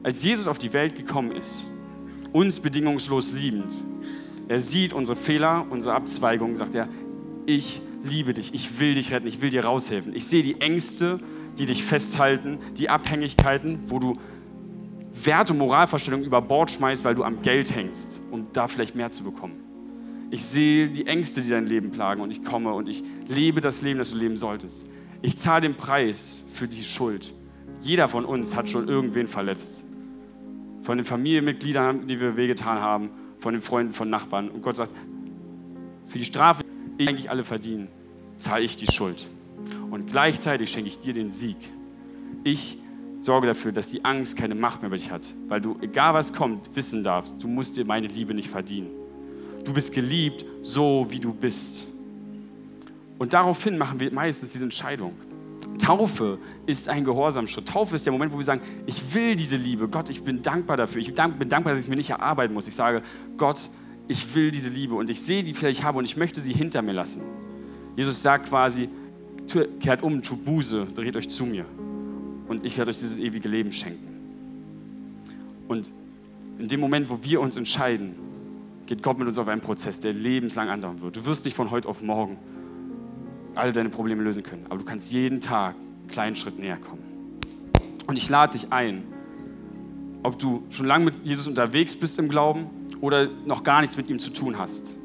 Als 0.03 0.23
Jesus 0.23 0.47
auf 0.47 0.59
die 0.59 0.73
Welt 0.73 0.95
gekommen 0.95 1.31
ist, 1.31 1.67
uns 2.31 2.59
bedingungslos 2.59 3.33
liebend, 3.33 3.73
er 4.47 4.59
sieht 4.59 4.93
unsere 4.93 5.15
Fehler, 5.15 5.65
unsere 5.69 5.95
Abzweigungen, 5.95 6.55
sagt 6.55 6.75
er, 6.75 6.87
ich 7.45 7.81
liebe 8.03 8.33
dich, 8.33 8.53
ich 8.53 8.79
will 8.79 8.93
dich 8.93 9.11
retten, 9.11 9.27
ich 9.27 9.41
will 9.41 9.49
dir 9.49 9.65
raushelfen. 9.65 10.15
Ich 10.15 10.25
sehe 10.27 10.43
die 10.43 10.61
Ängste, 10.61 11.19
die 11.57 11.65
dich 11.65 11.83
festhalten, 11.83 12.59
die 12.77 12.89
Abhängigkeiten, 12.89 13.79
wo 13.87 13.99
du 13.99 14.17
Werte 15.23 15.53
und 15.53 15.59
Moralvorstellungen 15.59 16.25
über 16.25 16.41
Bord 16.41 16.71
schmeißt, 16.71 17.05
weil 17.05 17.15
du 17.15 17.23
am 17.23 17.41
Geld 17.41 17.73
hängst, 17.73 18.21
um 18.31 18.47
da 18.53 18.67
vielleicht 18.67 18.95
mehr 18.95 19.09
zu 19.09 19.23
bekommen. 19.23 19.55
Ich 20.31 20.43
sehe 20.43 20.89
die 20.89 21.07
Ängste, 21.07 21.41
die 21.41 21.49
dein 21.49 21.65
Leben 21.65 21.91
plagen 21.91 22.21
und 22.21 22.31
ich 22.31 22.43
komme 22.43 22.73
und 22.73 22.89
ich 22.89 23.03
lebe 23.27 23.61
das 23.61 23.81
Leben, 23.81 23.99
das 23.99 24.11
du 24.11 24.17
leben 24.17 24.35
solltest. 24.35 24.89
Ich 25.21 25.37
zahle 25.37 25.61
den 25.61 25.75
Preis 25.75 26.43
für 26.53 26.67
die 26.67 26.83
Schuld. 26.83 27.33
Jeder 27.81 28.09
von 28.09 28.25
uns 28.25 28.55
hat 28.55 28.69
schon 28.69 28.87
irgendwen 28.87 29.27
verletzt. 29.27 29.85
Von 30.81 30.97
den 30.97 31.05
Familienmitgliedern, 31.05 32.07
die 32.07 32.19
wir 32.19 32.35
wehgetan 32.35 32.79
haben, 32.79 33.09
von 33.39 33.53
den 33.53 33.61
Freunden, 33.61 33.93
von 33.93 34.09
Nachbarn. 34.09 34.49
Und 34.49 34.61
Gott 34.61 34.75
sagt, 34.75 34.93
für 36.07 36.19
die 36.19 36.25
Strafe, 36.25 36.63
die 36.99 37.07
eigentlich 37.07 37.29
alle 37.29 37.43
verdienen, 37.43 37.87
zahle 38.35 38.63
ich 38.63 38.75
die 38.75 38.91
Schuld. 38.91 39.29
Und 39.89 40.07
gleichzeitig 40.07 40.69
schenke 40.69 40.89
ich 40.89 40.99
dir 40.99 41.13
den 41.13 41.29
Sieg. 41.29 41.57
Ich 42.43 42.77
sorge 43.19 43.47
dafür, 43.47 43.71
dass 43.71 43.91
die 43.91 44.03
Angst 44.03 44.37
keine 44.37 44.55
Macht 44.55 44.81
mehr 44.81 44.87
über 44.87 44.97
dich 44.97 45.11
hat, 45.11 45.33
weil 45.47 45.61
du, 45.61 45.77
egal 45.81 46.13
was 46.13 46.33
kommt, 46.33 46.75
wissen 46.75 47.03
darfst, 47.03 47.41
du 47.41 47.47
musst 47.47 47.77
dir 47.77 47.85
meine 47.85 48.07
Liebe 48.07 48.33
nicht 48.33 48.49
verdienen. 48.49 48.89
Du 49.63 49.73
bist 49.73 49.93
geliebt, 49.93 50.45
so 50.61 51.07
wie 51.09 51.19
du 51.19 51.33
bist. 51.33 51.87
Und 53.17 53.33
daraufhin 53.33 53.77
machen 53.77 53.99
wir 53.99 54.11
meistens 54.11 54.51
diese 54.51 54.65
Entscheidung. 54.65 55.13
Taufe 55.79 56.37
ist 56.65 56.87
ein 56.87 57.03
Gehorsamschritt. 57.03 57.67
Taufe 57.67 57.95
ist 57.95 58.05
der 58.05 58.13
Moment, 58.13 58.31
wo 58.31 58.37
wir 58.37 58.43
sagen, 58.43 58.61
ich 58.85 59.13
will 59.13 59.35
diese 59.35 59.55
Liebe. 59.55 59.87
Gott, 59.87 60.09
ich 60.09 60.23
bin 60.23 60.41
dankbar 60.41 60.77
dafür. 60.77 61.01
Ich 61.01 61.13
bin 61.13 61.49
dankbar, 61.49 61.73
dass 61.73 61.79
ich 61.79 61.85
es 61.85 61.89
mir 61.89 61.95
nicht 61.95 62.11
erarbeiten 62.11 62.53
muss. 62.53 62.67
Ich 62.67 62.75
sage, 62.75 63.01
Gott, 63.37 63.69
ich 64.07 64.35
will 64.35 64.51
diese 64.51 64.69
Liebe 64.69 64.93
und 64.95 65.09
ich 65.09 65.21
sehe 65.21 65.43
die 65.43 65.53
vielleicht 65.53 65.83
habe 65.83 65.97
und 65.97 66.05
ich 66.05 66.17
möchte 66.17 66.41
sie 66.41 66.53
hinter 66.53 66.81
mir 66.81 66.93
lassen. 66.93 67.23
Jesus 67.95 68.21
sagt 68.21 68.49
quasi, 68.49 68.89
kehrt 69.79 70.03
um, 70.03 70.21
tut 70.21 70.45
Buße, 70.45 70.87
dreht 70.93 71.15
euch 71.15 71.29
zu 71.29 71.45
mir 71.45 71.65
und 72.47 72.63
ich 72.63 72.77
werde 72.77 72.89
euch 72.89 72.99
dieses 72.99 73.19
ewige 73.19 73.49
Leben 73.49 73.71
schenken. 73.71 74.15
Und 75.67 75.93
in 76.59 76.67
dem 76.67 76.79
Moment, 76.79 77.09
wo 77.09 77.19
wir 77.23 77.41
uns 77.41 77.57
entscheiden, 77.57 78.15
geht 78.85 79.01
Gott 79.01 79.17
mit 79.17 79.27
uns 79.27 79.37
auf 79.37 79.47
einen 79.47 79.61
Prozess, 79.61 79.99
der 79.99 80.13
lebenslang 80.13 80.69
andauern 80.69 81.01
wird. 81.01 81.15
Du 81.15 81.25
wirst 81.25 81.45
nicht 81.45 81.55
von 81.55 81.71
heute 81.71 81.87
auf 81.87 82.01
morgen 82.01 82.37
alle 83.55 83.71
deine 83.71 83.89
Probleme 83.89 84.21
lösen 84.21 84.43
können, 84.43 84.65
aber 84.69 84.79
du 84.79 84.85
kannst 84.85 85.11
jeden 85.13 85.41
Tag 85.41 85.75
einen 85.75 86.07
kleinen 86.07 86.35
Schritt 86.35 86.59
näher 86.59 86.77
kommen. 86.77 87.03
Und 88.07 88.17
ich 88.17 88.29
lade 88.29 88.57
dich 88.57 88.71
ein, 88.71 89.03
ob 90.23 90.37
du 90.37 90.63
schon 90.69 90.85
lange 90.85 91.05
mit 91.05 91.15
Jesus 91.23 91.47
unterwegs 91.47 91.95
bist 91.95 92.19
im 92.19 92.29
Glauben 92.29 92.67
oder 93.01 93.29
noch 93.45 93.63
gar 93.63 93.81
nichts 93.81 93.97
mit 93.97 94.09
ihm 94.09 94.19
zu 94.19 94.31
tun 94.31 94.57
hast. 94.57 94.95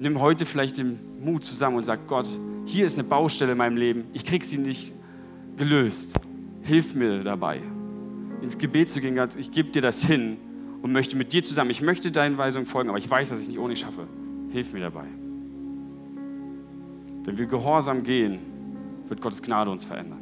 Nimm 0.00 0.20
heute 0.20 0.44
vielleicht 0.44 0.78
den 0.78 0.98
Mut 1.20 1.44
zusammen 1.44 1.76
und 1.76 1.84
sag, 1.84 2.06
Gott, 2.08 2.28
hier 2.66 2.84
ist 2.84 2.98
eine 2.98 3.08
Baustelle 3.08 3.52
in 3.52 3.58
meinem 3.58 3.76
Leben. 3.76 4.04
Ich 4.12 4.24
krieg 4.24 4.44
sie 4.44 4.58
nicht 4.58 4.92
gelöst. 5.56 6.20
Hilf 6.62 6.94
mir 6.94 7.22
dabei, 7.22 7.60
ins 8.42 8.58
Gebet 8.58 8.88
zu 8.88 9.00
gehen. 9.00 9.18
Ich 9.38 9.50
gebe 9.50 9.70
dir 9.70 9.82
das 9.82 10.04
hin 10.04 10.36
und 10.82 10.92
möchte 10.92 11.16
mit 11.16 11.32
dir 11.32 11.42
zusammen, 11.42 11.70
ich 11.70 11.82
möchte 11.82 12.10
deinen 12.10 12.38
Weisungen 12.38 12.66
folgen, 12.66 12.90
aber 12.90 12.98
ich 12.98 13.08
weiß, 13.08 13.30
dass 13.30 13.42
ich 13.42 13.48
nicht 13.48 13.58
ohne 13.58 13.76
schaffe. 13.76 14.06
Hilf 14.50 14.72
mir 14.72 14.80
dabei. 14.80 15.06
Wenn 17.24 17.38
wir 17.38 17.46
gehorsam 17.46 18.02
gehen, 18.02 18.38
wird 19.08 19.20
Gottes 19.20 19.42
Gnade 19.42 19.70
uns 19.70 19.84
verändern. 19.84 20.20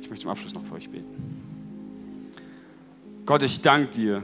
Ich 0.00 0.10
möchte 0.10 0.22
zum 0.22 0.30
Abschluss 0.30 0.52
noch 0.54 0.62
für 0.62 0.74
euch 0.74 0.90
beten. 0.90 1.06
Gott, 3.24 3.42
ich 3.42 3.60
danke 3.60 3.88
dir, 3.88 4.22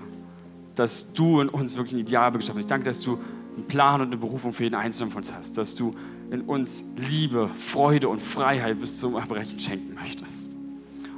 dass 0.74 1.12
du 1.12 1.40
in 1.40 1.48
uns 1.48 1.77
wirklich 1.77 1.94
ein 1.94 2.01
Ideal 2.01 2.31
geschaffen 2.33 2.59
hast. 2.59 2.64
Ich 2.64 2.66
danke, 2.66 2.85
dass 2.85 3.01
du 3.01 3.18
einen 3.57 3.66
Plan 3.66 4.01
und 4.01 4.09
eine 4.09 4.16
Berufung 4.16 4.53
für 4.53 4.64
jeden 4.64 4.74
Einzelnen 4.74 5.11
von 5.11 5.20
uns 5.20 5.33
hast, 5.33 5.57
dass 5.57 5.74
du 5.74 5.94
in 6.31 6.43
uns 6.43 6.85
Liebe, 6.97 7.49
Freude 7.49 8.09
und 8.09 8.21
Freiheit 8.21 8.79
bis 8.81 9.01
zum 9.01 9.14
Erbrechen 9.14 9.59
schenken 9.59 9.95
möchtest. 9.95 10.59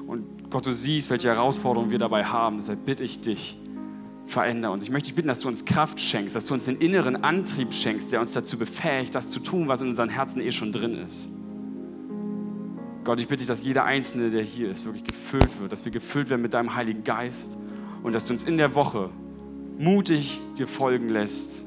Und 0.07 0.51
Gott, 0.51 0.67
du 0.67 0.73
siehst, 0.73 1.11
welche 1.11 1.29
Herausforderungen 1.29 1.91
wir 1.91 1.99
dabei 1.99 2.25
haben. 2.25 2.59
Deshalb 2.59 2.85
bitte 2.85 3.05
ich 3.05 3.21
dich, 3.21 3.59
verändere 4.27 4.73
uns. 4.73 4.83
Ich 4.83 4.91
möchte 4.91 5.09
dich 5.09 5.15
bitten, 5.15 5.29
dass 5.29 5.41
du 5.41 5.49
uns 5.49 5.65
Kraft 5.65 6.01
schenkst, 6.01 6.37
dass 6.37 6.47
du 6.47 6.55
uns 6.55 6.65
den 6.65 6.77
inneren 6.77 7.25
Antrieb 7.25 7.73
schenkst, 7.73 8.13
der 8.13 8.21
uns 8.21 8.33
dazu 8.33 8.59
befähigt, 8.59 9.15
das 9.15 9.31
zu 9.31 9.41
tun, 9.41 9.69
was 9.69 9.81
in 9.83 9.89
unseren 9.89 10.09
Herzen 10.09 10.41
eh 10.41 10.53
schon 10.53 10.73
drin 10.73 10.95
ist. 10.95 11.31
Gott, 13.03 13.19
ich 13.21 13.27
bitte 13.27 13.39
dich, 13.39 13.49
dass 13.49 13.65
jeder 13.65 13.85
Einzelne, 13.85 14.31
der 14.31 14.43
hier 14.43 14.71
ist, 14.71 14.85
wirklich 14.85 15.05
gefüllt 15.05 15.61
wird, 15.61 15.73
dass 15.73 15.85
wir 15.85 15.93
gefüllt 15.93 16.31
werden 16.31 16.43
mit 16.43 16.55
deinem 16.55 16.75
Heiligen 16.75 17.03
Geist 17.03 17.59
und 18.03 18.15
dass 18.15 18.27
du 18.27 18.33
uns 18.33 18.45
in 18.45 18.57
der 18.57 18.75
Woche 18.75 19.11
mutig 19.79 20.39
dir 20.59 20.67
folgen 20.67 21.09
lässt 21.09 21.65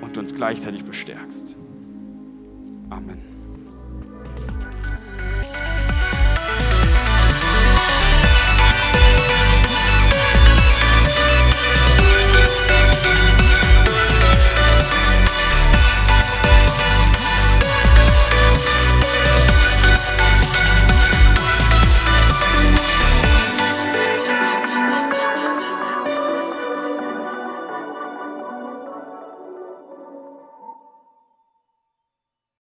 und 0.00 0.16
uns 0.16 0.34
gleichzeitig 0.34 0.84
bestärkst. 0.84 1.56
Amen. 2.92 3.27